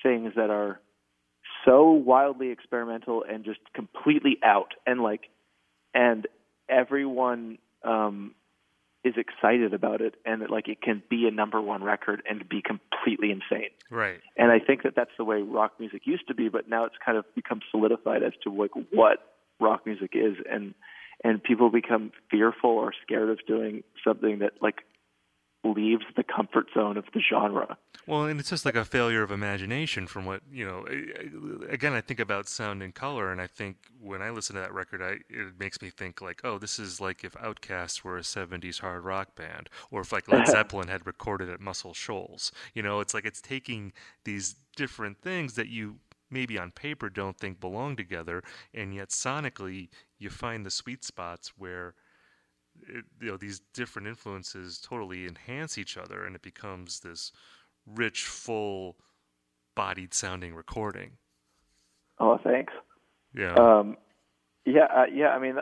[0.02, 0.80] things that are
[1.64, 5.22] so wildly experimental and just completely out and like
[5.94, 6.26] and
[6.68, 8.34] everyone um
[9.06, 12.48] is excited about it and that like it can be a number one record and
[12.48, 14.18] be completely insane right?
[14.36, 16.96] and i think that that's the way rock music used to be but now it's
[17.04, 19.18] kind of become solidified as to like what
[19.60, 20.74] rock music is and
[21.22, 24.82] and people become fearful or scared of doing something that like
[25.72, 27.76] leaves the comfort zone of the genre
[28.06, 30.86] Well, and it's just like a failure of imagination from what you know.
[31.68, 34.74] Again, I think about sound and color, and I think when I listen to that
[34.74, 38.22] record, I it makes me think like, oh, this is like if Outkast were a
[38.22, 42.52] '70s hard rock band, or if like Led Zeppelin had recorded at Muscle Shoals.
[42.74, 43.92] You know, it's like it's taking
[44.24, 45.96] these different things that you
[46.30, 48.42] maybe on paper don't think belong together,
[48.74, 51.94] and yet sonically you find the sweet spots where
[52.88, 57.32] it, you know these different influences totally enhance each other, and it becomes this
[57.86, 58.96] rich, full
[59.74, 61.12] bodied sounding recording.
[62.18, 62.72] oh thanks
[63.34, 63.54] Yeah.
[63.54, 63.96] Um,
[64.64, 65.28] yeah, uh, yeah.
[65.28, 65.56] I mean,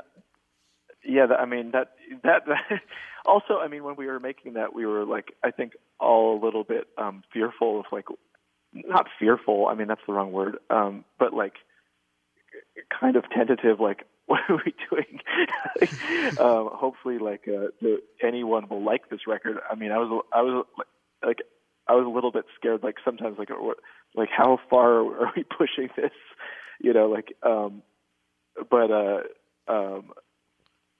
[1.04, 1.26] yeah.
[1.26, 2.42] I mean that that.
[3.26, 6.44] also, I mean, when we were making that, we were like, I think, all a
[6.44, 8.06] little bit um, fearful of like,
[8.72, 9.66] not fearful.
[9.66, 10.58] I mean, that's the wrong word.
[10.70, 11.54] Um, but like,
[13.00, 13.80] kind of tentative.
[13.80, 15.20] Like, what are we doing?
[16.38, 19.58] um, hopefully, like, uh, the, anyone will like this record.
[19.70, 20.66] I mean, I was, I was
[21.24, 21.38] like,
[21.86, 22.82] I was a little bit scared.
[22.82, 23.50] Like sometimes, like,
[24.14, 26.12] like how far are we pushing this?
[26.80, 27.82] You know, like, um,
[28.70, 29.20] but uh
[29.68, 30.10] um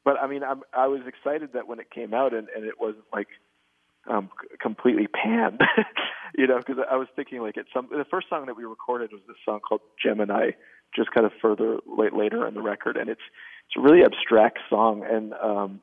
[0.04, 2.74] but i mean i'm i was excited that when it came out and and it
[2.80, 3.28] wasn't like
[4.10, 4.28] um
[4.60, 5.60] completely panned
[6.36, 9.10] you know because i was thinking like it's some the first song that we recorded
[9.12, 10.50] was this song called gemini
[10.94, 13.20] just kind of further late, later in the record and it's
[13.66, 15.80] it's a really abstract song and um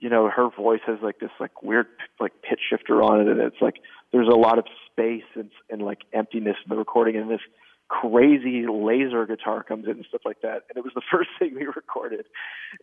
[0.00, 1.86] you know her voice has like this like weird
[2.18, 3.76] like pitch shifter on it and it's like
[4.12, 7.40] there's a lot of space and and like emptiness in the recording and this
[7.90, 10.62] crazy laser guitar comes in and stuff like that.
[10.68, 12.26] And it was the first thing we recorded.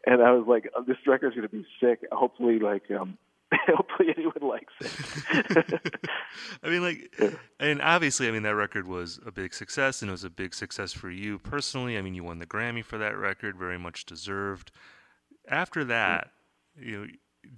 [0.06, 2.02] And I was like, oh, this record's going to be sick.
[2.12, 3.18] Hopefully, like, um,
[3.68, 5.82] hopefully anyone likes it.
[6.64, 7.14] I mean, like,
[7.60, 10.54] and obviously, I mean, that record was a big success, and it was a big
[10.54, 11.98] success for you personally.
[11.98, 14.72] I mean, you won the Grammy for that record, very much deserved.
[15.48, 16.32] After that,
[16.78, 17.08] you know,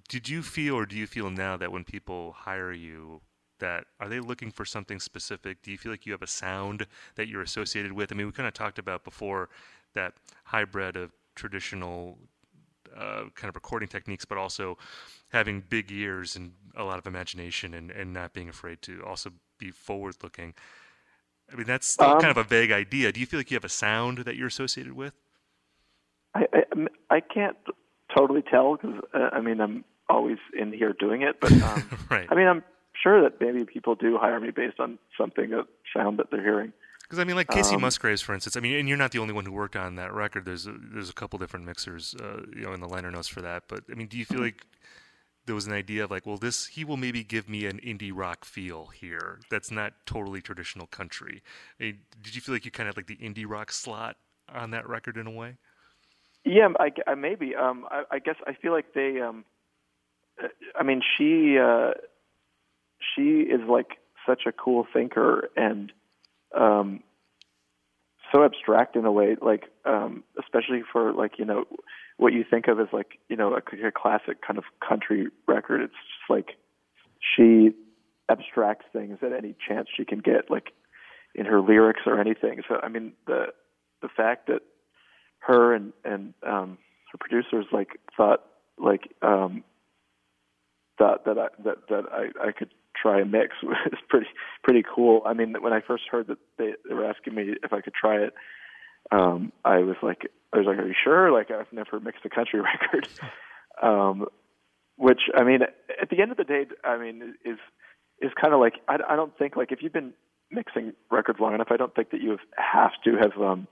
[0.08, 3.22] did you feel, or do you feel now that when people hire you,
[3.60, 5.62] that are they looking for something specific?
[5.64, 6.86] Do you feel like you have a sound
[7.16, 8.12] that you're associated with?
[8.12, 9.50] I mean, we kind of talked about before
[9.94, 10.14] that
[10.46, 12.18] hybrid of traditional
[12.96, 14.78] uh, kind of recording techniques, but also
[15.30, 19.32] having big ears and a lot of imagination and, and not being afraid to also
[19.58, 20.54] be forward looking.
[21.52, 23.12] I mean, that's um, kind of a vague idea.
[23.12, 25.14] Do you feel like you have a sound that you're associated with?
[26.36, 27.58] I I, I can't
[28.16, 32.28] totally tell because uh, I mean I'm always in here doing it, but um, right.
[32.30, 32.64] I mean I'm
[33.02, 35.64] sure that maybe people do hire me based on something a
[35.96, 36.74] sound that they're hearing.
[37.10, 38.56] Because I mean, like Kacey um, Musgraves, for instance.
[38.56, 40.46] I mean, and you're not the only one who worked on that record.
[40.46, 43.42] There's a, there's a couple different mixers, uh, you know, in the liner notes for
[43.42, 43.64] that.
[43.68, 44.46] But I mean, do you feel mm-hmm.
[44.46, 44.68] like
[45.48, 48.12] there was an idea of like, well, this he will maybe give me an indie
[48.14, 49.40] rock feel here.
[49.50, 51.42] That's not totally traditional country.
[51.80, 54.18] I mean, did you feel like you kind of like the indie rock slot
[54.54, 55.58] on that record in a way?
[56.46, 57.56] Yeah, I, I maybe.
[57.56, 59.20] Um, I, I guess I feel like they.
[59.20, 59.46] Um,
[60.80, 61.94] I mean, she uh,
[63.16, 63.98] she is like
[64.28, 65.92] such a cool thinker and
[66.56, 67.04] um,
[68.32, 71.66] so abstract in a way, like um, especially for like you know
[72.18, 75.82] what you think of as like you know a, a classic kind of country record.
[75.82, 76.58] It's just like
[77.36, 77.72] she
[78.30, 80.72] abstracts things at any chance she can get, like
[81.34, 82.62] in her lyrics or anything.
[82.68, 83.48] So I mean the
[84.02, 84.62] the fact that
[85.40, 86.78] her and and um,
[87.12, 88.44] her producers like thought
[88.78, 89.64] like um,
[90.98, 93.76] thought that I that that I I could try a mix was
[94.08, 94.28] pretty
[94.64, 95.22] pretty cool.
[95.26, 97.94] I mean, when I first heard that they, they were asking me if I could
[97.94, 98.34] try it,
[99.12, 102.30] um, I was like, I was like, "Are you sure?" Like, I've never mixed a
[102.30, 103.08] country record.
[103.82, 104.26] um,
[104.98, 107.58] which I mean, at the end of the day, I mean, is
[108.22, 110.14] is kind of like I, I don't think like if you've been
[110.52, 113.68] mixing records long enough, I don't think that you have to have um,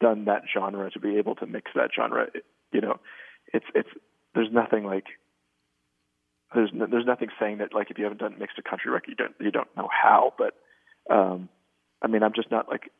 [0.00, 2.26] done that genre to be able to mix that genre.
[2.34, 3.00] It, You know,
[3.52, 3.88] it's it's
[4.34, 5.06] there's nothing like
[6.54, 9.10] there's no, there's nothing saying that like if you haven't done mixed a country record
[9.10, 10.54] you don't you don't know how but
[11.10, 11.48] um
[12.02, 12.90] i mean i'm just not like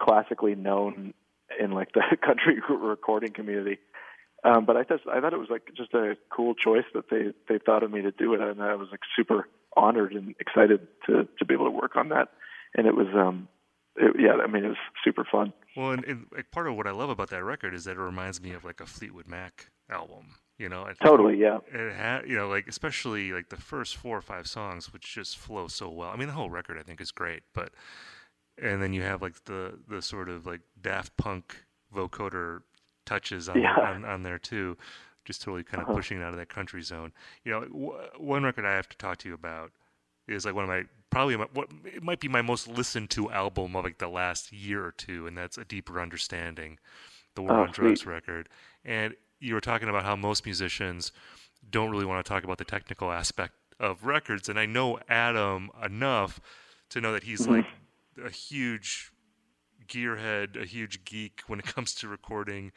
[0.00, 1.14] classically known
[1.58, 3.78] in like the country recording community.
[4.44, 7.32] Um but i just i thought it was like just a cool choice that they
[7.48, 10.86] they thought of me to do it and i was like super honored and excited
[11.06, 12.28] to to be able to work on that.
[12.76, 13.48] And it was um
[13.96, 15.52] it, yeah i mean it was super fun.
[15.76, 18.40] Well and, and part of what i love about that record is that it reminds
[18.40, 21.58] me of like a fleetwood mac album you know, it's totally, yeah.
[21.72, 25.36] It had, you know, like especially like the first four or five songs, which just
[25.36, 26.10] flow so well.
[26.10, 27.72] I mean, the whole record I think is great, but
[28.62, 32.62] and then you have like the the sort of like Daft Punk vocoder
[33.04, 33.76] touches on yeah.
[33.76, 34.76] on, on, there too,
[35.24, 35.96] just totally kind of uh-huh.
[35.96, 37.12] pushing out of that country zone.
[37.44, 39.72] You know, w- one record I have to talk to you about
[40.28, 43.30] is like one of my probably my, what it might be my most listened to
[43.30, 46.78] album of like the last year or two, and that's a deeper understanding,
[47.34, 48.48] the War oh, on Drugs record,
[48.84, 51.12] and you were talking about how most musicians
[51.70, 55.70] don't really want to talk about the technical aspect of records, and I know Adam
[55.84, 56.40] enough
[56.90, 57.56] to know that he's mm-hmm.
[57.56, 57.66] like
[58.24, 59.12] a huge
[59.86, 62.72] gearhead, a huge geek when it comes to recording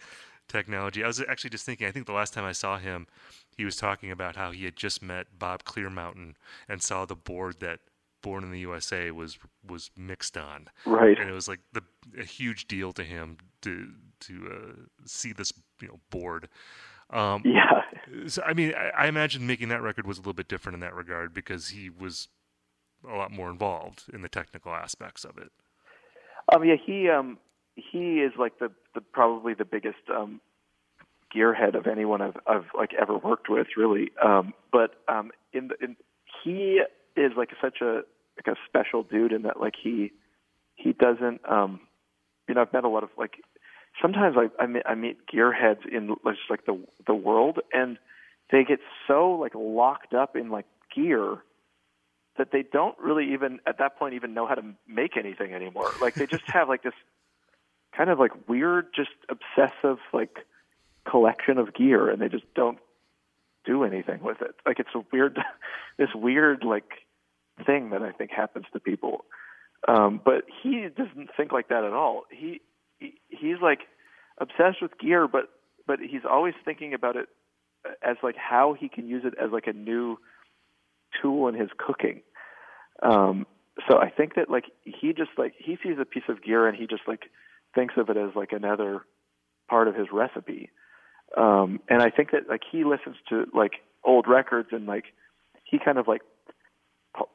[0.47, 1.03] technology.
[1.03, 3.07] I was actually just thinking, I think the last time I saw him,
[3.55, 6.35] he was talking about how he had just met Bob Clearmountain
[6.67, 7.79] and saw the board that
[8.27, 10.67] Born in the USA was was mixed on.
[10.85, 11.17] Right.
[11.17, 11.81] And it was like the
[12.19, 13.87] a huge deal to him to
[14.21, 16.49] to uh, see this you know board.
[17.09, 18.27] Um, yeah.
[18.27, 20.79] So I mean, I, I, imagine making that record was a little bit different in
[20.81, 22.27] that regard because he was
[23.09, 25.51] a lot more involved in the technical aspects of it.
[26.53, 27.37] Um, yeah, he um,
[27.75, 30.41] he is like the, the probably the biggest um,
[31.33, 34.11] gearhead of anyone I've, I've like ever worked with, really.
[34.21, 35.95] Um, but um, in, the, in
[36.43, 36.81] he
[37.15, 38.01] is like such a
[38.37, 40.11] like a special dude in that like he
[40.75, 41.79] he doesn't um
[42.47, 43.35] you know I've met a lot of like
[44.01, 47.97] sometimes I I meet, I meet gearheads in just like the the world and
[48.51, 50.65] they get so like locked up in like
[50.95, 51.37] gear
[52.37, 55.91] that they don't really even at that point even know how to make anything anymore.
[56.01, 56.93] Like they just have like this
[57.95, 60.45] kind of like weird, just obsessive like
[61.09, 62.77] collection of gear, and they just don't
[63.65, 64.55] do anything with it.
[64.65, 65.39] Like it's a weird,
[65.97, 67.06] this weird like
[67.65, 69.25] thing that I think happens to people.
[69.87, 72.23] Um, but he doesn't think like that at all.
[72.31, 72.61] He,
[72.99, 73.81] he he's like
[74.39, 75.49] obsessed with gear, but
[75.85, 77.27] but he's always thinking about it
[78.03, 80.17] as like how he can use it as like a new
[81.21, 82.21] tool in his cooking.
[83.03, 83.45] Um,
[83.87, 86.77] so I think that like he just like he sees a piece of gear and
[86.77, 87.29] he just like
[87.75, 89.01] thinks of it as like another
[89.69, 90.69] part of his recipe.
[91.35, 95.05] Um, and I think that like he listens to like old records and like
[95.63, 96.21] he kind of like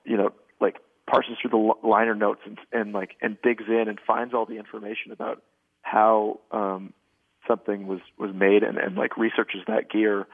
[0.05, 0.31] you know
[0.61, 0.77] like
[1.11, 4.57] parses through the liner notes and, and like and digs in and finds all the
[4.57, 5.43] information about
[5.83, 6.93] how um,
[7.47, 10.27] something was was made and, and like researches that gear.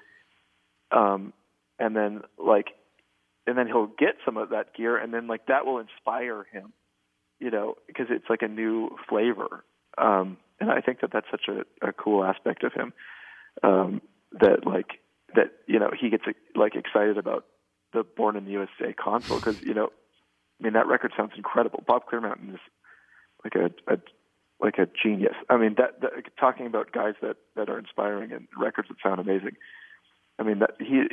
[0.90, 1.32] Um,
[1.78, 2.68] and then like
[3.46, 6.72] and then he'll get some of that gear and then like that will inspire him
[7.40, 9.64] you know because it's like a new flavor.
[9.96, 12.92] Um, and I think that that's such a, a cool aspect of him
[13.62, 15.01] um, that like
[15.34, 16.24] that you know he gets
[16.55, 17.44] like excited about
[17.93, 19.91] the Born in the USA console because you know
[20.61, 21.82] I mean that record sounds incredible.
[21.86, 22.61] Bob Clearmountain is
[23.45, 23.99] like a, a
[24.61, 25.34] like a genius.
[25.49, 29.20] I mean that, that talking about guys that that are inspiring and records that sound
[29.20, 29.57] amazing.
[30.39, 31.05] I mean that he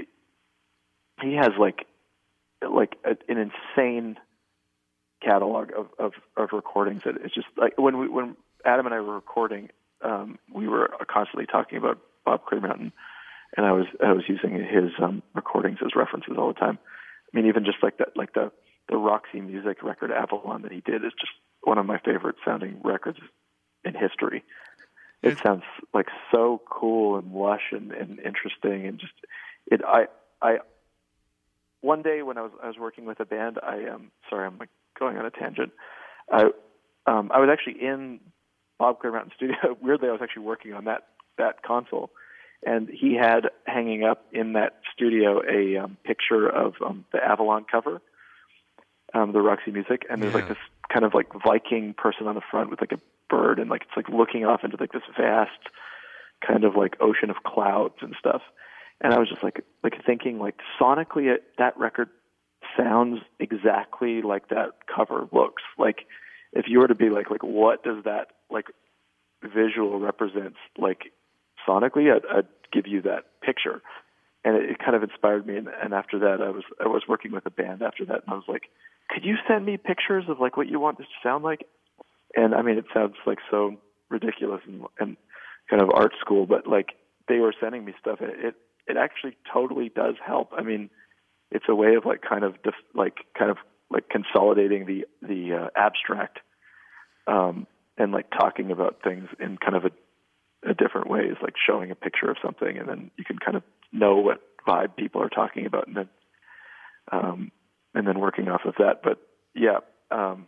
[1.22, 1.86] he has like
[2.62, 4.18] like a, an insane
[5.22, 9.00] catalog of, of of recordings that it's just like when we when Adam and I
[9.00, 9.70] were recording,
[10.02, 12.92] um, we were constantly talking about Bob Clearmountain,
[13.58, 16.78] and I was I was using his um, recordings as references all the time.
[17.34, 18.52] I mean, even just like that, like the
[18.90, 21.34] the Roxy Music record Avalon that he did is just
[21.64, 23.20] one of my favorite sounding records
[23.84, 24.44] in history.
[25.24, 29.14] It sounds like so cool and lush and, and interesting and just
[29.66, 29.82] it.
[29.84, 30.06] I
[30.42, 30.58] I
[31.82, 34.46] one day when I was I was working with a band, I am um, sorry,
[34.46, 35.72] I'm like going on a tangent.
[36.32, 36.52] I
[37.08, 38.20] um, I was actually in
[38.78, 39.56] Bob Clearmountain studio.
[39.82, 42.12] Weirdly, I was actually working on that that console,
[42.64, 47.66] and he had hanging up in that studio a um, picture of um, the Avalon
[47.70, 48.02] cover,
[49.14, 50.40] um, the Roxy Music, and there's yeah.
[50.40, 50.58] like this
[50.92, 53.00] kind of like Viking person on the front with like a
[53.30, 55.52] bird, and like it's like looking off into like this vast
[56.46, 58.42] kind of like ocean of clouds and stuff.
[59.02, 62.10] And I was just like like thinking like sonically it, that record
[62.78, 65.64] sounds exactly like that cover looks.
[65.78, 66.06] Like
[66.54, 68.68] if you were to be like like what does that like
[69.44, 71.12] visual represents like
[71.68, 73.82] sonically I'd, I'd give you that picture.
[74.44, 75.58] And it, it kind of inspired me.
[75.58, 78.24] And, and after that I was I was working with a band after that.
[78.24, 78.64] And I was like
[79.10, 81.66] could you send me pictures of like what you want this to sound like?
[82.36, 83.76] And I mean it sounds like so
[84.10, 85.18] ridiculous and, and
[85.70, 86.90] kind of art school but like
[87.28, 88.20] they were sending me stuff.
[88.22, 88.56] And it
[88.88, 90.52] it actually totally does help.
[90.56, 90.90] I mean,
[91.52, 93.58] it's a way of like kind of def- like kind of
[93.90, 96.40] like consolidating the the uh, abstract
[97.28, 99.92] um, and like talking about things in kind of a
[100.74, 104.18] different ways, like showing a picture of something, and then you can kind of know
[104.18, 106.10] what vibe people are talking about, and then
[107.12, 107.52] um,
[107.94, 109.02] and then working off of that.
[109.04, 109.20] But
[109.54, 109.80] yeah,
[110.12, 110.48] um,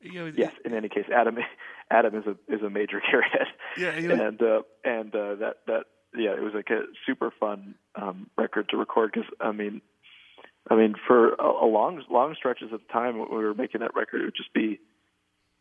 [0.00, 0.52] you know, yes.
[0.64, 1.38] In any case, Adam
[1.90, 3.46] Adam is a is a major gearhead.
[3.76, 7.32] Yeah, you know, and uh, and uh, that that yeah, it was like a super
[7.38, 9.80] fun um, record to record because I mean,
[10.70, 13.94] I mean for a, a long long stretches of time when we were making that
[13.94, 14.80] record, it would just be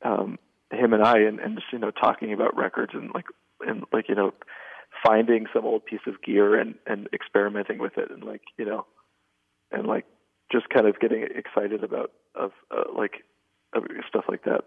[0.04, 0.40] um,
[0.72, 3.26] him and I and, and just you know talking about records and like
[3.66, 4.34] and like you know
[5.06, 8.86] finding some old piece of gear and and experimenting with it and like you know
[9.72, 10.06] and like
[10.52, 13.24] just kind of getting excited about of uh, like
[13.76, 14.62] uh, stuff like that.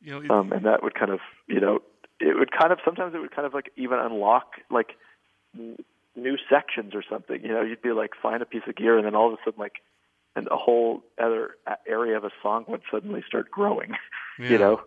[0.00, 1.80] You know, it, um, and that would kind of you know
[2.20, 4.96] it would kind of sometimes it would kind of like even unlock like
[5.54, 7.40] new sections or something.
[7.42, 9.36] You know, you'd be like find a piece of gear, and then all of a
[9.44, 9.76] sudden, like,
[10.36, 11.52] and a whole other
[11.86, 13.92] area of a song would suddenly start growing.
[14.40, 14.50] Yeah.
[14.50, 14.80] You know,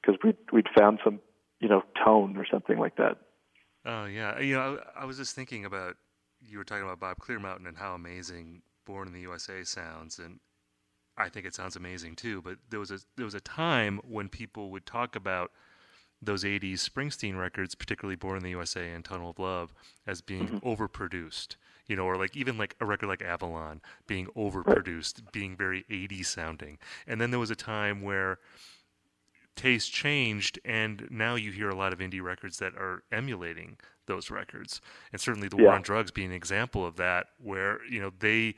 [0.00, 1.18] because we we'd found some
[1.62, 3.16] you know tone or something like that.
[3.86, 5.96] Oh yeah, you know, I, I was just thinking about
[6.40, 10.40] you were talking about Bob Clearmountain and how amazing Born in the USA sounds, and
[11.16, 12.42] I think it sounds amazing too.
[12.42, 15.52] But there was a there was a time when people would talk about
[16.20, 19.72] those 80s Springsteen records, particularly Born in the USA and Tunnel of Love,
[20.06, 20.68] as being mm-hmm.
[20.68, 21.56] overproduced.
[21.86, 26.26] You know, or like even like a record like Avalon being overproduced, being very 80s
[26.26, 26.78] sounding.
[27.06, 28.38] And then there was a time where
[29.56, 33.76] taste changed, and now you hear a lot of indie records that are emulating
[34.06, 34.80] those records.
[35.12, 35.64] And certainly the yeah.
[35.64, 38.54] War on Drugs being an example of that, where, you know, they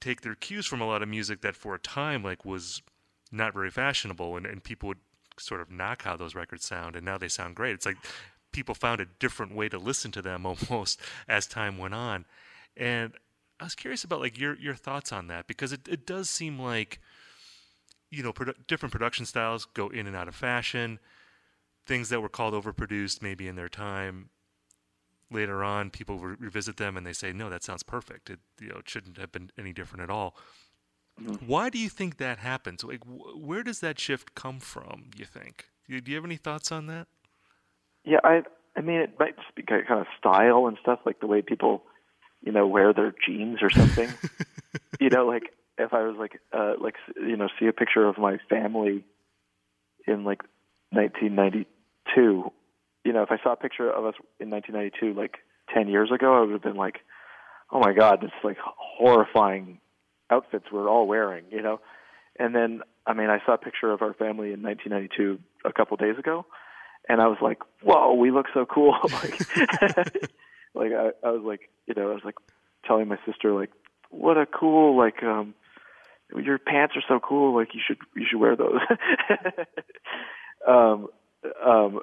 [0.00, 2.82] take their cues from a lot of music that for a time like was
[3.30, 4.98] not very fashionable and, and people would
[5.38, 7.74] sort of knock how those records sound, and now they sound great.
[7.74, 7.96] It's like
[8.52, 12.24] people found a different way to listen to them almost as time went on.
[12.76, 13.14] And
[13.60, 16.58] I was curious about like your your thoughts on that because it, it does seem
[16.58, 17.00] like
[18.12, 20.98] you know produ- different production styles go in and out of fashion.
[21.84, 24.28] Things that were called overproduced maybe in their time
[25.30, 28.68] later on people re- revisit them and they say no that sounds perfect it you
[28.68, 30.36] know it shouldn't have been any different at all
[31.20, 31.46] Mm-hmm.
[31.46, 32.82] Why do you think that happens?
[32.82, 35.10] Like, wh- where does that shift come from?
[35.16, 35.66] You think?
[35.86, 37.06] Do you, do you have any thoughts on that?
[38.04, 38.42] Yeah, I
[38.76, 41.84] I mean, it might be kind of style and stuff, like the way people,
[42.40, 44.08] you know, wear their jeans or something.
[45.00, 48.18] you know, like if I was like, uh, like you know, see a picture of
[48.18, 49.04] my family
[50.06, 50.42] in like
[50.90, 52.52] 1992,
[53.04, 55.38] you know, if I saw a picture of us in 1992, like
[55.74, 57.00] 10 years ago, I would have been like,
[57.70, 59.78] oh my god, this like horrifying
[60.30, 61.80] outfits we're all wearing, you know.
[62.38, 65.96] And then, I mean, I saw a picture of our family in 1992 a couple
[65.96, 66.46] days ago,
[67.08, 68.96] and I was like, whoa, we look so cool.
[69.12, 69.40] like,
[70.74, 72.36] like I, I was like, you know, I was like
[72.86, 73.70] telling my sister like,
[74.10, 75.54] what a cool like um
[76.40, 78.80] your pants are so cool like you should you should wear those
[80.68, 81.08] um
[81.64, 82.00] um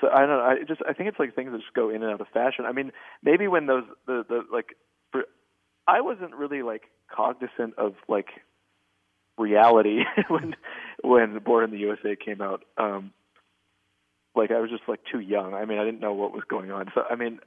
[0.00, 0.40] so I don't know.
[0.40, 2.64] I just I think it's like things that just go in and out of fashion.
[2.66, 2.92] I mean,
[3.22, 4.76] maybe when those the the like,
[5.12, 5.24] for,
[5.86, 6.82] I wasn't really like
[7.14, 8.28] cognizant of like
[9.38, 10.54] reality when
[11.02, 12.64] when Born in the USA came out.
[12.76, 13.12] Um,
[14.34, 15.54] like I was just like too young.
[15.54, 16.90] I mean, I didn't know what was going on.
[16.94, 17.38] So I mean,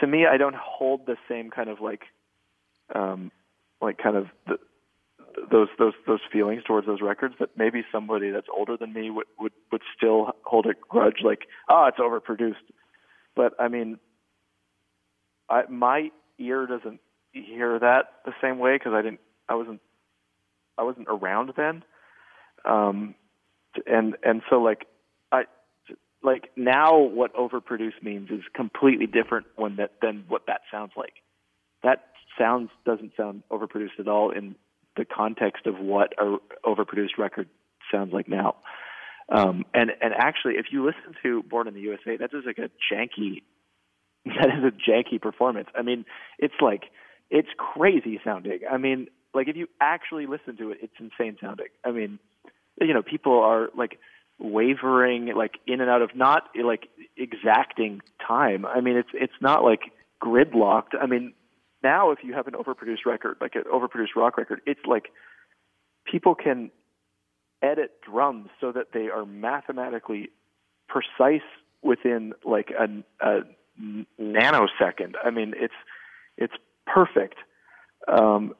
[0.00, 2.02] to me, I don't hold the same kind of like,
[2.94, 3.30] um,
[3.80, 4.58] like kind of the,
[5.50, 9.26] those those those feelings towards those records that maybe somebody that's older than me would
[9.38, 12.54] would would still hold a grudge like ah oh, it's overproduced.
[13.36, 13.98] But i mean
[15.48, 17.00] i my ear doesn't
[17.32, 19.80] hear that the same way because i didn't i wasn't
[20.78, 21.82] i wasn't around then.
[22.64, 23.14] Um
[23.86, 24.86] and and so like
[25.32, 25.44] i
[26.22, 31.14] like now what overproduced means is completely different when that than what that sounds like.
[31.82, 32.06] That
[32.38, 34.56] sounds doesn't sound overproduced at all in
[34.96, 37.48] the context of what a overproduced record
[37.90, 38.56] sounds like now.
[39.28, 42.58] Um, and and actually, if you listen to Born in the USA, that is like
[42.58, 43.42] a janky,
[44.26, 45.68] that is a janky performance.
[45.74, 46.04] I mean,
[46.38, 46.84] it's like
[47.30, 48.60] it's crazy sounding.
[48.70, 51.68] I mean, like if you actually listen to it, it's insane sounding.
[51.84, 52.18] I mean,
[52.80, 53.98] you know, people are like
[54.38, 58.66] wavering like in and out of not like exacting time.
[58.66, 59.80] I mean, it's it's not like
[60.22, 60.94] gridlocked.
[61.00, 61.32] I mean,
[61.84, 65.10] now if you have an overproduced record, like an overproduced rock record, it's like
[66.10, 66.70] people can
[67.62, 70.30] edit drums so that they are mathematically
[70.88, 71.46] precise
[71.82, 72.86] within like a,
[73.24, 73.40] a
[74.20, 75.14] nanosecond.
[75.24, 75.74] I mean, it's
[76.36, 76.54] it's
[76.86, 77.36] perfect,
[78.08, 78.54] um,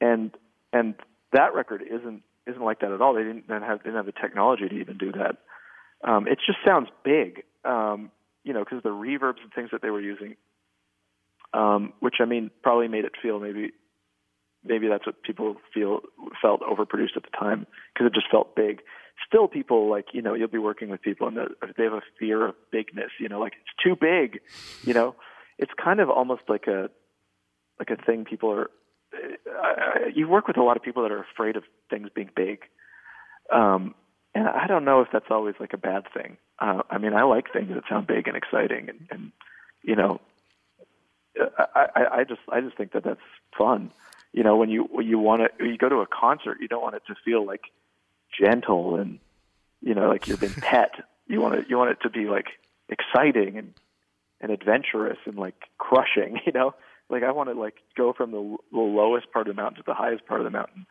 [0.00, 0.32] and
[0.72, 0.94] and
[1.32, 3.14] that record isn't isn't like that at all.
[3.14, 5.38] They didn't have didn't have the technology to even do that.
[6.04, 8.10] Um, it just sounds big, um,
[8.44, 10.36] you know, because the reverbs and things that they were using
[11.56, 13.72] um, which I mean probably made it feel maybe
[14.62, 16.00] maybe that's what people feel
[16.42, 18.82] felt overproduced at the time because it just felt big.
[19.26, 22.46] Still, people like you know you'll be working with people and they have a fear
[22.46, 23.10] of bigness.
[23.18, 24.40] You know, like it's too big.
[24.84, 25.14] You know,
[25.58, 26.90] it's kind of almost like a
[27.78, 28.70] like a thing people are.
[29.14, 32.58] Uh, you work with a lot of people that are afraid of things being big,
[33.50, 33.94] um,
[34.34, 36.36] and I don't know if that's always like a bad thing.
[36.58, 39.32] Uh, I mean, I like things that sound big and exciting, and, and
[39.82, 40.20] you know,
[41.58, 43.20] I, I just I just think that that's
[43.56, 43.90] fun.
[44.32, 46.82] You know, when you when you want to you go to a concert, you don't
[46.82, 47.62] want it to feel like
[48.38, 49.18] gentle and
[49.80, 50.92] you know like you've been pet.
[51.26, 52.46] You want it you want it to be like
[52.88, 53.74] exciting and
[54.40, 56.40] and adventurous and like crushing.
[56.46, 56.74] You know,
[57.08, 59.86] like I want to like go from the, the lowest part of the mountain to
[59.86, 60.86] the highest part of the mountain.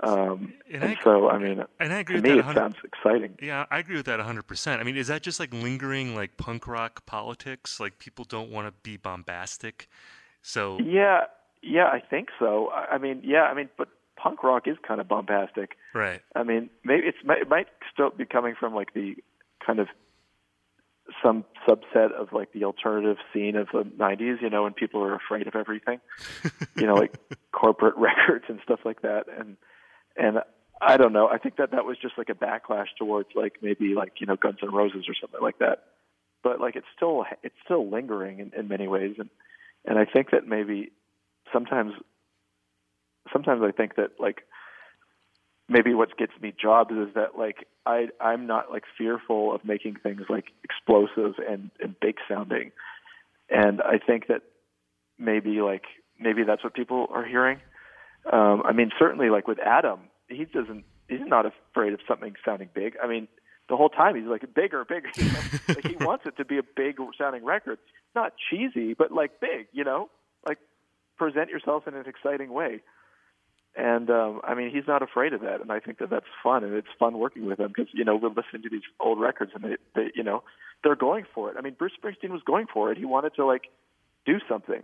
[0.00, 3.36] Um, and, and I, so, I mean, and I agree to me, it sounds exciting.
[3.42, 4.78] Yeah, I agree with that 100%.
[4.78, 7.80] I mean, is that just like lingering, like punk rock politics?
[7.80, 9.88] Like people don't want to be bombastic.
[10.42, 11.22] So yeah,
[11.62, 12.70] yeah, I think so.
[12.70, 16.20] I mean, yeah, I mean, but punk rock is kind of bombastic, right?
[16.34, 19.16] I mean, maybe it's it might still be coming from like the
[19.64, 19.88] kind of
[21.22, 25.14] some subset of like the alternative scene of the 90s, you know, when people are
[25.14, 26.00] afraid of everything,
[26.76, 27.14] you know, like
[27.52, 29.56] corporate records and stuff like that, and
[30.18, 30.38] and
[30.80, 31.28] I don't know.
[31.28, 34.36] I think that that was just like a backlash towards like maybe like you know
[34.36, 35.84] Guns N' Roses or something like that.
[36.42, 39.30] But like it's still it's still lingering in, in many ways, and
[39.84, 40.92] and I think that maybe
[41.52, 41.92] sometimes
[43.32, 44.42] sometimes I think that like
[45.68, 49.96] maybe what gets me jobs is that like I I'm not like fearful of making
[50.02, 52.70] things like explosive and and big sounding,
[53.50, 54.42] and I think that
[55.18, 55.84] maybe like
[56.20, 57.58] maybe that's what people are hearing
[58.32, 60.84] um, I mean, certainly, like with Adam, he doesn't.
[61.08, 62.94] He's not afraid of something sounding big.
[63.02, 63.28] I mean,
[63.68, 65.08] the whole time he's like bigger, bigger.
[65.16, 65.40] You know?
[65.68, 67.78] like he wants it to be a big sounding record,
[68.14, 69.68] not cheesy, but like big.
[69.72, 70.10] You know,
[70.46, 70.58] like
[71.16, 72.82] present yourself in an exciting way.
[73.76, 76.64] And um, I mean, he's not afraid of that, and I think that that's fun,
[76.64, 79.52] and it's fun working with him because you know we're listening to these old records,
[79.54, 80.42] and they, they, you know,
[80.82, 81.56] they're going for it.
[81.56, 82.98] I mean, Bruce Springsteen was going for it.
[82.98, 83.68] He wanted to like
[84.26, 84.82] do something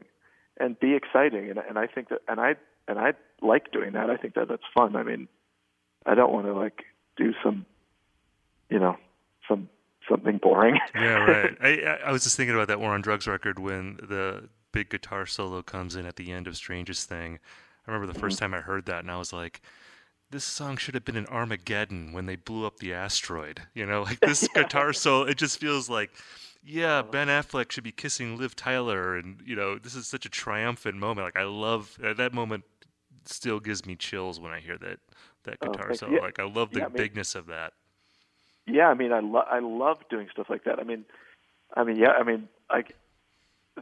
[0.60, 2.54] and be exciting, and and I think that, and I
[2.88, 4.10] and I like doing that.
[4.10, 4.96] I think that that's fun.
[4.96, 5.28] I mean,
[6.06, 6.84] I don't want to like
[7.16, 7.66] do some,
[8.70, 8.96] you know,
[9.48, 9.68] some
[10.08, 10.78] something boring.
[10.94, 11.56] yeah, right.
[11.60, 15.24] I I was just thinking about that War on Drugs record when the big guitar
[15.24, 17.38] solo comes in at the end of Strangest Thing.
[17.86, 18.38] I remember the 1st mm-hmm.
[18.38, 19.62] time I heard that, and I was like,
[20.30, 23.62] this song should have been in Armageddon when they blew up the asteroid.
[23.74, 26.10] You know, like this guitar solo, it just feels like,
[26.64, 30.28] yeah, Ben Affleck should be kissing Liv Tyler, and you know, this is such a
[30.28, 31.26] triumphant moment.
[31.26, 32.64] Like I love uh, that moment.
[33.26, 34.98] Still gives me chills when I hear that
[35.44, 36.12] that Oh, guitar thank solo.
[36.12, 36.20] you.
[36.20, 37.72] Like I love the Yeah, I mean- bigness of that.
[38.66, 40.78] Yeah, I mean, I lo- I love doing stuff like that.
[40.78, 41.04] I mean,
[41.76, 42.96] I mean, yeah, I mean, like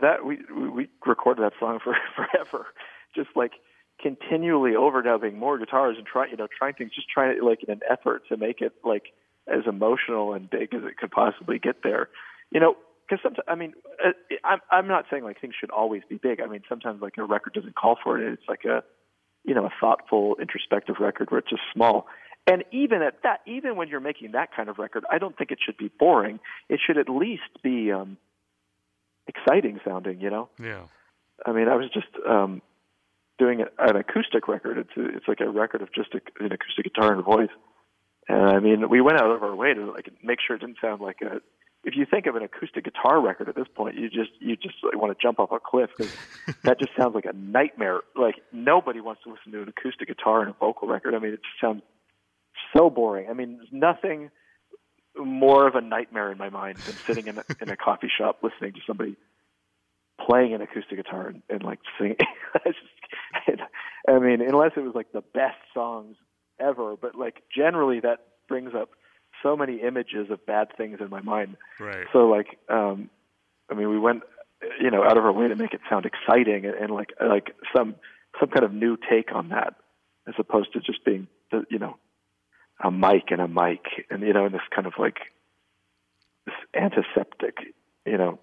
[0.00, 0.24] that.
[0.24, 2.66] We we, we recorded that song for forever,
[3.14, 3.52] just like
[4.00, 7.70] continually overdubbing more guitars and trying, you know, trying things, just trying to like in
[7.70, 9.12] an effort to make it like
[9.46, 12.08] as emotional and big as it could possibly get there.
[12.50, 12.74] You know,
[13.08, 13.74] because sometimes, I mean,
[14.04, 14.10] uh,
[14.44, 16.40] I'm I'm not saying like things should always be big.
[16.40, 18.32] I mean, sometimes like a record doesn't call for it.
[18.32, 18.82] It's like a
[19.44, 22.06] you know, a thoughtful, introspective record where it's just small.
[22.46, 25.50] And even at that, even when you're making that kind of record, I don't think
[25.50, 26.40] it should be boring.
[26.68, 28.16] It should at least be um,
[29.28, 30.20] exciting sounding.
[30.20, 30.82] You know, Yeah.
[31.44, 32.62] I mean, I was just um,
[33.38, 34.78] doing an, acoustic record.
[34.78, 37.50] It's a, it's like a record of just a, an acoustic guitar and voice.
[38.28, 40.78] And I mean, we went out of our way to like make sure it didn't
[40.80, 41.40] sound like a.
[41.84, 44.76] If you think of an acoustic guitar record at this point, you just you just
[44.94, 46.14] want to jump off a cliff because
[46.62, 48.00] that just sounds like a nightmare.
[48.14, 51.14] Like nobody wants to listen to an acoustic guitar and a vocal record.
[51.14, 51.82] I mean, it just sounds
[52.76, 53.28] so boring.
[53.28, 54.30] I mean, there's nothing
[55.16, 58.38] more of a nightmare in my mind than sitting in a, in a coffee shop
[58.42, 59.16] listening to somebody
[60.26, 62.16] playing an acoustic guitar and, and like singing.
[62.64, 63.60] Just,
[64.08, 66.16] I mean, unless it was like the best songs
[66.60, 68.18] ever, but like generally that
[68.48, 68.90] brings up
[69.42, 71.56] so many images of bad things in my mind.
[71.78, 72.06] Right.
[72.12, 73.10] So like, um,
[73.70, 74.22] I mean, we went,
[74.80, 77.54] you know, out of our way to make it sound exciting and, and like like
[77.74, 77.96] some
[78.40, 79.74] some kind of new take on that,
[80.26, 81.96] as opposed to just being the you know
[82.82, 85.18] a mic and a mic and you know and this kind of like
[86.46, 87.56] this antiseptic
[88.06, 88.38] you know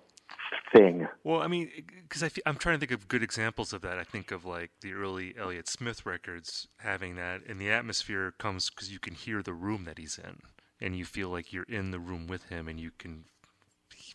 [0.74, 1.08] thing.
[1.24, 1.70] Well, I mean,
[2.04, 3.98] because I'm trying to think of good examples of that.
[3.98, 8.70] I think of like the early Elliott Smith records having that, and the atmosphere comes
[8.70, 10.38] because you can hear the room that he's in,
[10.82, 13.26] and you feel like you're in the room with him, and you can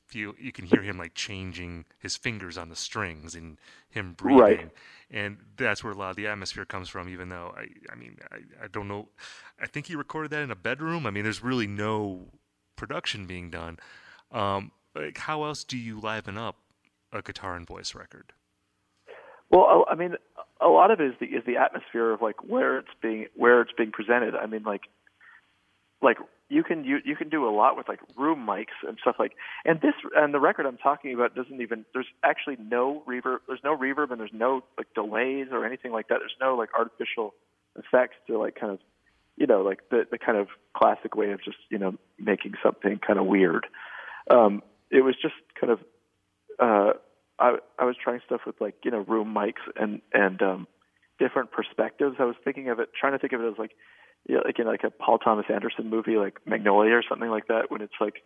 [0.07, 3.59] feel you can hear him like changing his fingers on the strings and
[3.91, 4.71] him breathing, Right.
[5.11, 7.09] and that's where a lot of the atmosphere comes from.
[7.09, 9.09] Even though I, I mean, I, I don't know,
[9.61, 11.07] I think he recorded that in a bedroom.
[11.07, 12.27] I mean, there's really no
[12.77, 13.79] production being done.
[14.33, 16.57] Um, like, how else do you liven up
[17.13, 18.33] a guitar and voice record?
[19.51, 20.15] Well, I mean,
[20.61, 23.61] a lot of it is the is the atmosphere of like where it's being where
[23.61, 24.35] it's being presented.
[24.35, 24.83] I mean, like
[26.03, 26.19] like
[26.55, 29.33] you can you you can do a lot with like room mics and stuff like
[29.65, 33.65] and this and the record I'm talking about doesn't even there's actually no reverb there's
[33.65, 36.19] no reverb and there's no like delays or anything like that.
[36.21, 37.35] There's no like artificial
[37.77, 38.79] effects to like kind of
[39.37, 40.47] you know like the the kind of
[40.77, 43.67] classic way of just you know making something kind of weird.
[44.31, 45.81] Um it was just kind of
[46.61, 46.93] uh
[47.39, 50.69] I I was trying stuff with like you know room mics and and um
[51.19, 52.17] different perspectives.
[52.21, 53.73] I was thinking of it trying to think of it as like
[54.29, 57.71] yeah, like in like a Paul Thomas Anderson movie, like Magnolia or something like that,
[57.71, 58.23] when it's like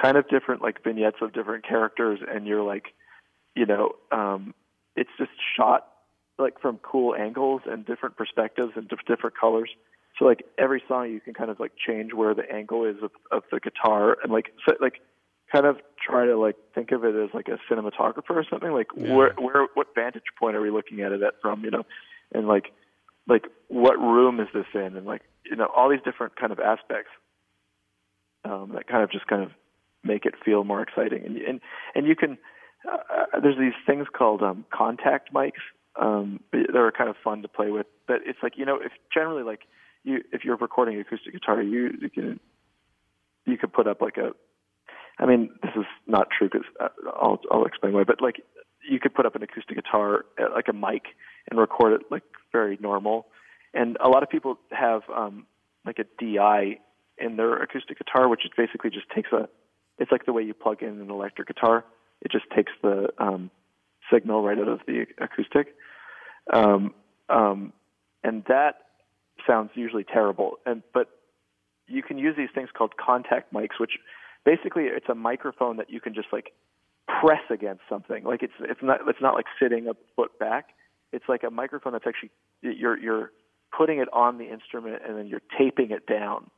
[0.00, 2.86] kind of different like vignettes of different characters, and you're like,
[3.54, 4.54] you know, um,
[4.96, 5.86] it's just shot
[6.38, 9.70] like from cool angles and different perspectives and dif- different colors.
[10.18, 13.10] So like every song, you can kind of like change where the angle is of,
[13.30, 15.00] of the guitar, and like so, like
[15.52, 18.70] kind of try to like think of it as like a cinematographer or something.
[18.72, 19.14] Like Yeah.
[19.14, 21.64] where where what vantage point are we looking at it at from?
[21.64, 21.84] You know,
[22.32, 22.72] and like
[23.28, 24.96] like what room is this in?
[24.96, 27.10] And like you know all these different kind of aspects
[28.44, 29.50] um, that kind of just kind of
[30.02, 31.24] make it feel more exciting.
[31.24, 31.60] And and
[31.94, 32.38] and you can
[32.90, 35.60] uh, there's these things called um, contact mics
[35.98, 37.86] um, they're kind of fun to play with.
[38.06, 39.62] But it's like you know if generally like
[40.04, 42.40] you if you're recording acoustic guitar you you can
[43.46, 44.30] you could put up like a
[45.18, 46.66] I mean this is not true because
[47.06, 48.36] I'll I'll explain why but like
[48.88, 51.02] you could put up an acoustic guitar uh, like a mic
[51.50, 52.22] and record it like
[52.52, 53.26] very normal.
[53.74, 55.46] And a lot of people have um,
[55.84, 56.78] like a DI
[57.18, 59.48] in their acoustic guitar, which is basically just takes a.
[59.98, 61.84] It's like the way you plug in an electric guitar.
[62.22, 63.50] It just takes the um,
[64.12, 65.74] signal right out of the acoustic,
[66.52, 66.94] um,
[67.28, 67.72] um,
[68.22, 68.76] and that
[69.46, 70.58] sounds usually terrible.
[70.66, 71.08] And but
[71.86, 73.92] you can use these things called contact mics, which
[74.44, 76.52] basically it's a microphone that you can just like
[77.20, 78.24] press against something.
[78.24, 80.68] Like it's it's not it's not like sitting a foot back.
[81.12, 82.30] It's like a microphone that's actually
[82.62, 83.32] you're you're
[83.76, 86.50] putting it on the instrument and then you're taping it down.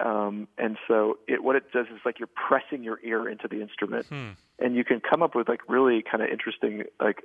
[0.00, 3.60] Um, and so it what it does is like you're pressing your ear into the
[3.60, 4.30] instrument, Hmm.
[4.60, 7.24] and you can come up with like really kind of interesting like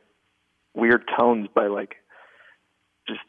[0.73, 1.97] weird tones by like
[3.07, 3.21] just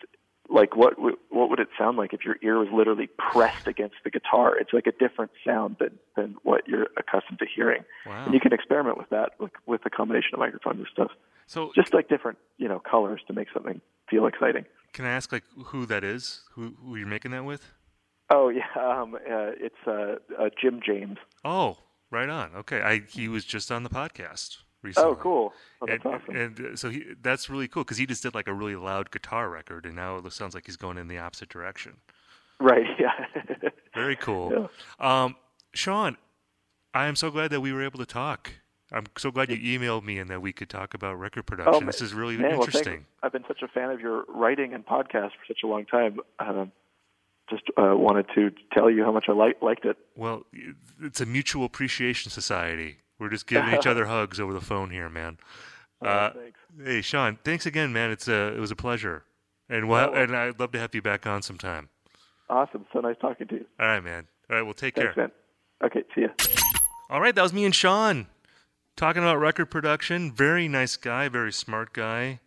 [0.48, 3.96] like what w- what would it sound like if your ear was literally pressed against
[4.04, 4.56] the guitar?
[4.58, 7.84] It's like a different sound than than what you're accustomed to hearing.
[8.06, 8.24] Wow.
[8.24, 11.10] And you can experiment with that with, with a combination of microphones and stuff.
[11.46, 14.64] So just like different you know colors to make something feel exciting.
[14.92, 16.42] Can I ask like who that is?
[16.52, 17.72] Who who you're making that with?
[18.30, 21.18] Oh yeah, um, uh, it's uh, uh, Jim James.
[21.44, 21.78] Oh,
[22.10, 22.54] right on.
[22.56, 25.10] Okay, I he was just on the podcast recently.
[25.10, 25.52] Oh, cool.
[25.82, 26.36] Oh, that's and, awesome.
[26.36, 29.10] And uh, so he that's really cool because he just did like a really loud
[29.10, 31.98] guitar record, and now it sounds like he's going in the opposite direction.
[32.60, 32.86] Right.
[32.98, 33.70] Yeah.
[33.94, 34.68] Very cool.
[35.00, 35.24] Yeah.
[35.24, 35.36] Um,
[35.72, 36.16] Shawn,
[36.92, 38.52] I am so glad that we were able to talk.
[38.94, 41.82] I'm so glad you emailed me and that we could talk about record production.
[41.82, 42.92] Oh, this is really man, interesting.
[42.98, 45.84] Well, I've been such a fan of your writing and podcast for such a long
[45.84, 46.20] time.
[46.38, 46.70] Um,
[47.50, 49.96] just uh, wanted to tell you how much I li- liked it.
[50.16, 50.44] Well,
[51.02, 52.98] it's a mutual appreciation society.
[53.18, 55.38] We're just giving each other hugs over the phone here, man.
[56.00, 56.58] Oh, uh, thanks.
[56.84, 58.10] Hey, Shawn, thanks again, man.
[58.10, 59.24] It's a, it was a pleasure,
[59.68, 60.14] and well, Oh.
[60.14, 61.88] and I'd love to have you back on sometime.
[62.48, 62.86] Awesome.
[62.92, 63.66] So nice talking to you.
[63.80, 64.26] All right, man.
[64.50, 65.24] All right, well, take Thanks, care.
[65.24, 65.32] man.
[65.84, 66.02] Okay.
[66.14, 66.28] See ya.
[67.10, 68.26] All right, that was me and Shawn
[68.96, 70.32] talking about record production.
[70.32, 72.40] Very nice guy, very smart guy.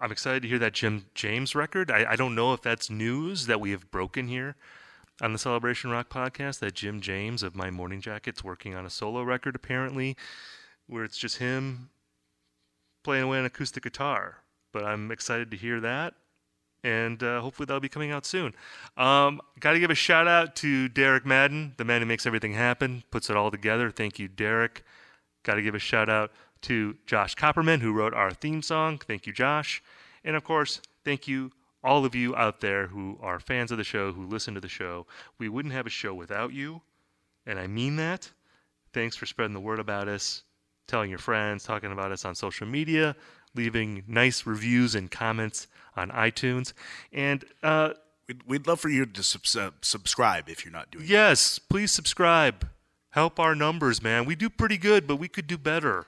[0.00, 1.90] I'm excited to hear that Jim James record.
[1.90, 4.56] I, I don't know if that's news that we have broken here
[5.22, 8.90] on the Celebration Rock podcast that Jim James of My Morning Jacket's working on a
[8.90, 10.16] solo record apparently,
[10.86, 11.88] where it's just him
[13.02, 14.38] playing away on acoustic guitar.
[14.72, 16.14] But I'm excited to hear that.
[16.84, 18.54] And uh, hopefully that'll be coming out soon.
[18.96, 22.52] Um, Got to give a shout out to Derek Madden, the man who makes everything
[22.52, 23.90] happen, puts it all together.
[23.90, 24.84] Thank you, Derek.
[25.46, 26.32] Got to give a shout out
[26.62, 28.98] to Josh Copperman, who wrote our theme song.
[28.98, 29.80] Thank you, Josh.
[30.24, 31.52] And of course, thank you,
[31.84, 34.68] all of you out there who are fans of the show, who listen to the
[34.68, 35.06] show.
[35.38, 36.82] We wouldn't have a show without you,
[37.46, 38.28] and I mean that.
[38.92, 40.42] Thanks for spreading the word about us,
[40.88, 43.14] telling your friends, talking about us on social media,
[43.54, 46.72] leaving nice reviews and comments on iTunes.
[47.12, 47.90] And uh,
[48.26, 51.92] We'd, we'd love for you to sub- sub- subscribe if you're not doing yes, please
[51.92, 52.68] subscribe.
[53.16, 54.26] Help our numbers, man.
[54.26, 56.04] We do pretty good, but we could do better.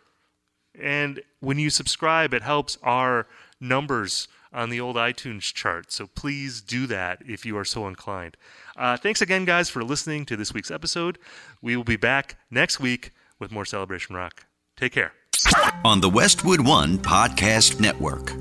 [0.79, 3.27] And when you subscribe, it helps our
[3.59, 5.91] numbers on the old iTunes chart.
[5.91, 8.37] So please do that if you are so inclined.
[8.77, 11.17] Uh, thanks again, guys, for listening to this week's episode.
[11.63, 14.45] We will be back next week with more Celebration Rock.
[14.77, 15.13] Take care.
[15.87, 18.33] on the Westwood One Podcast Network.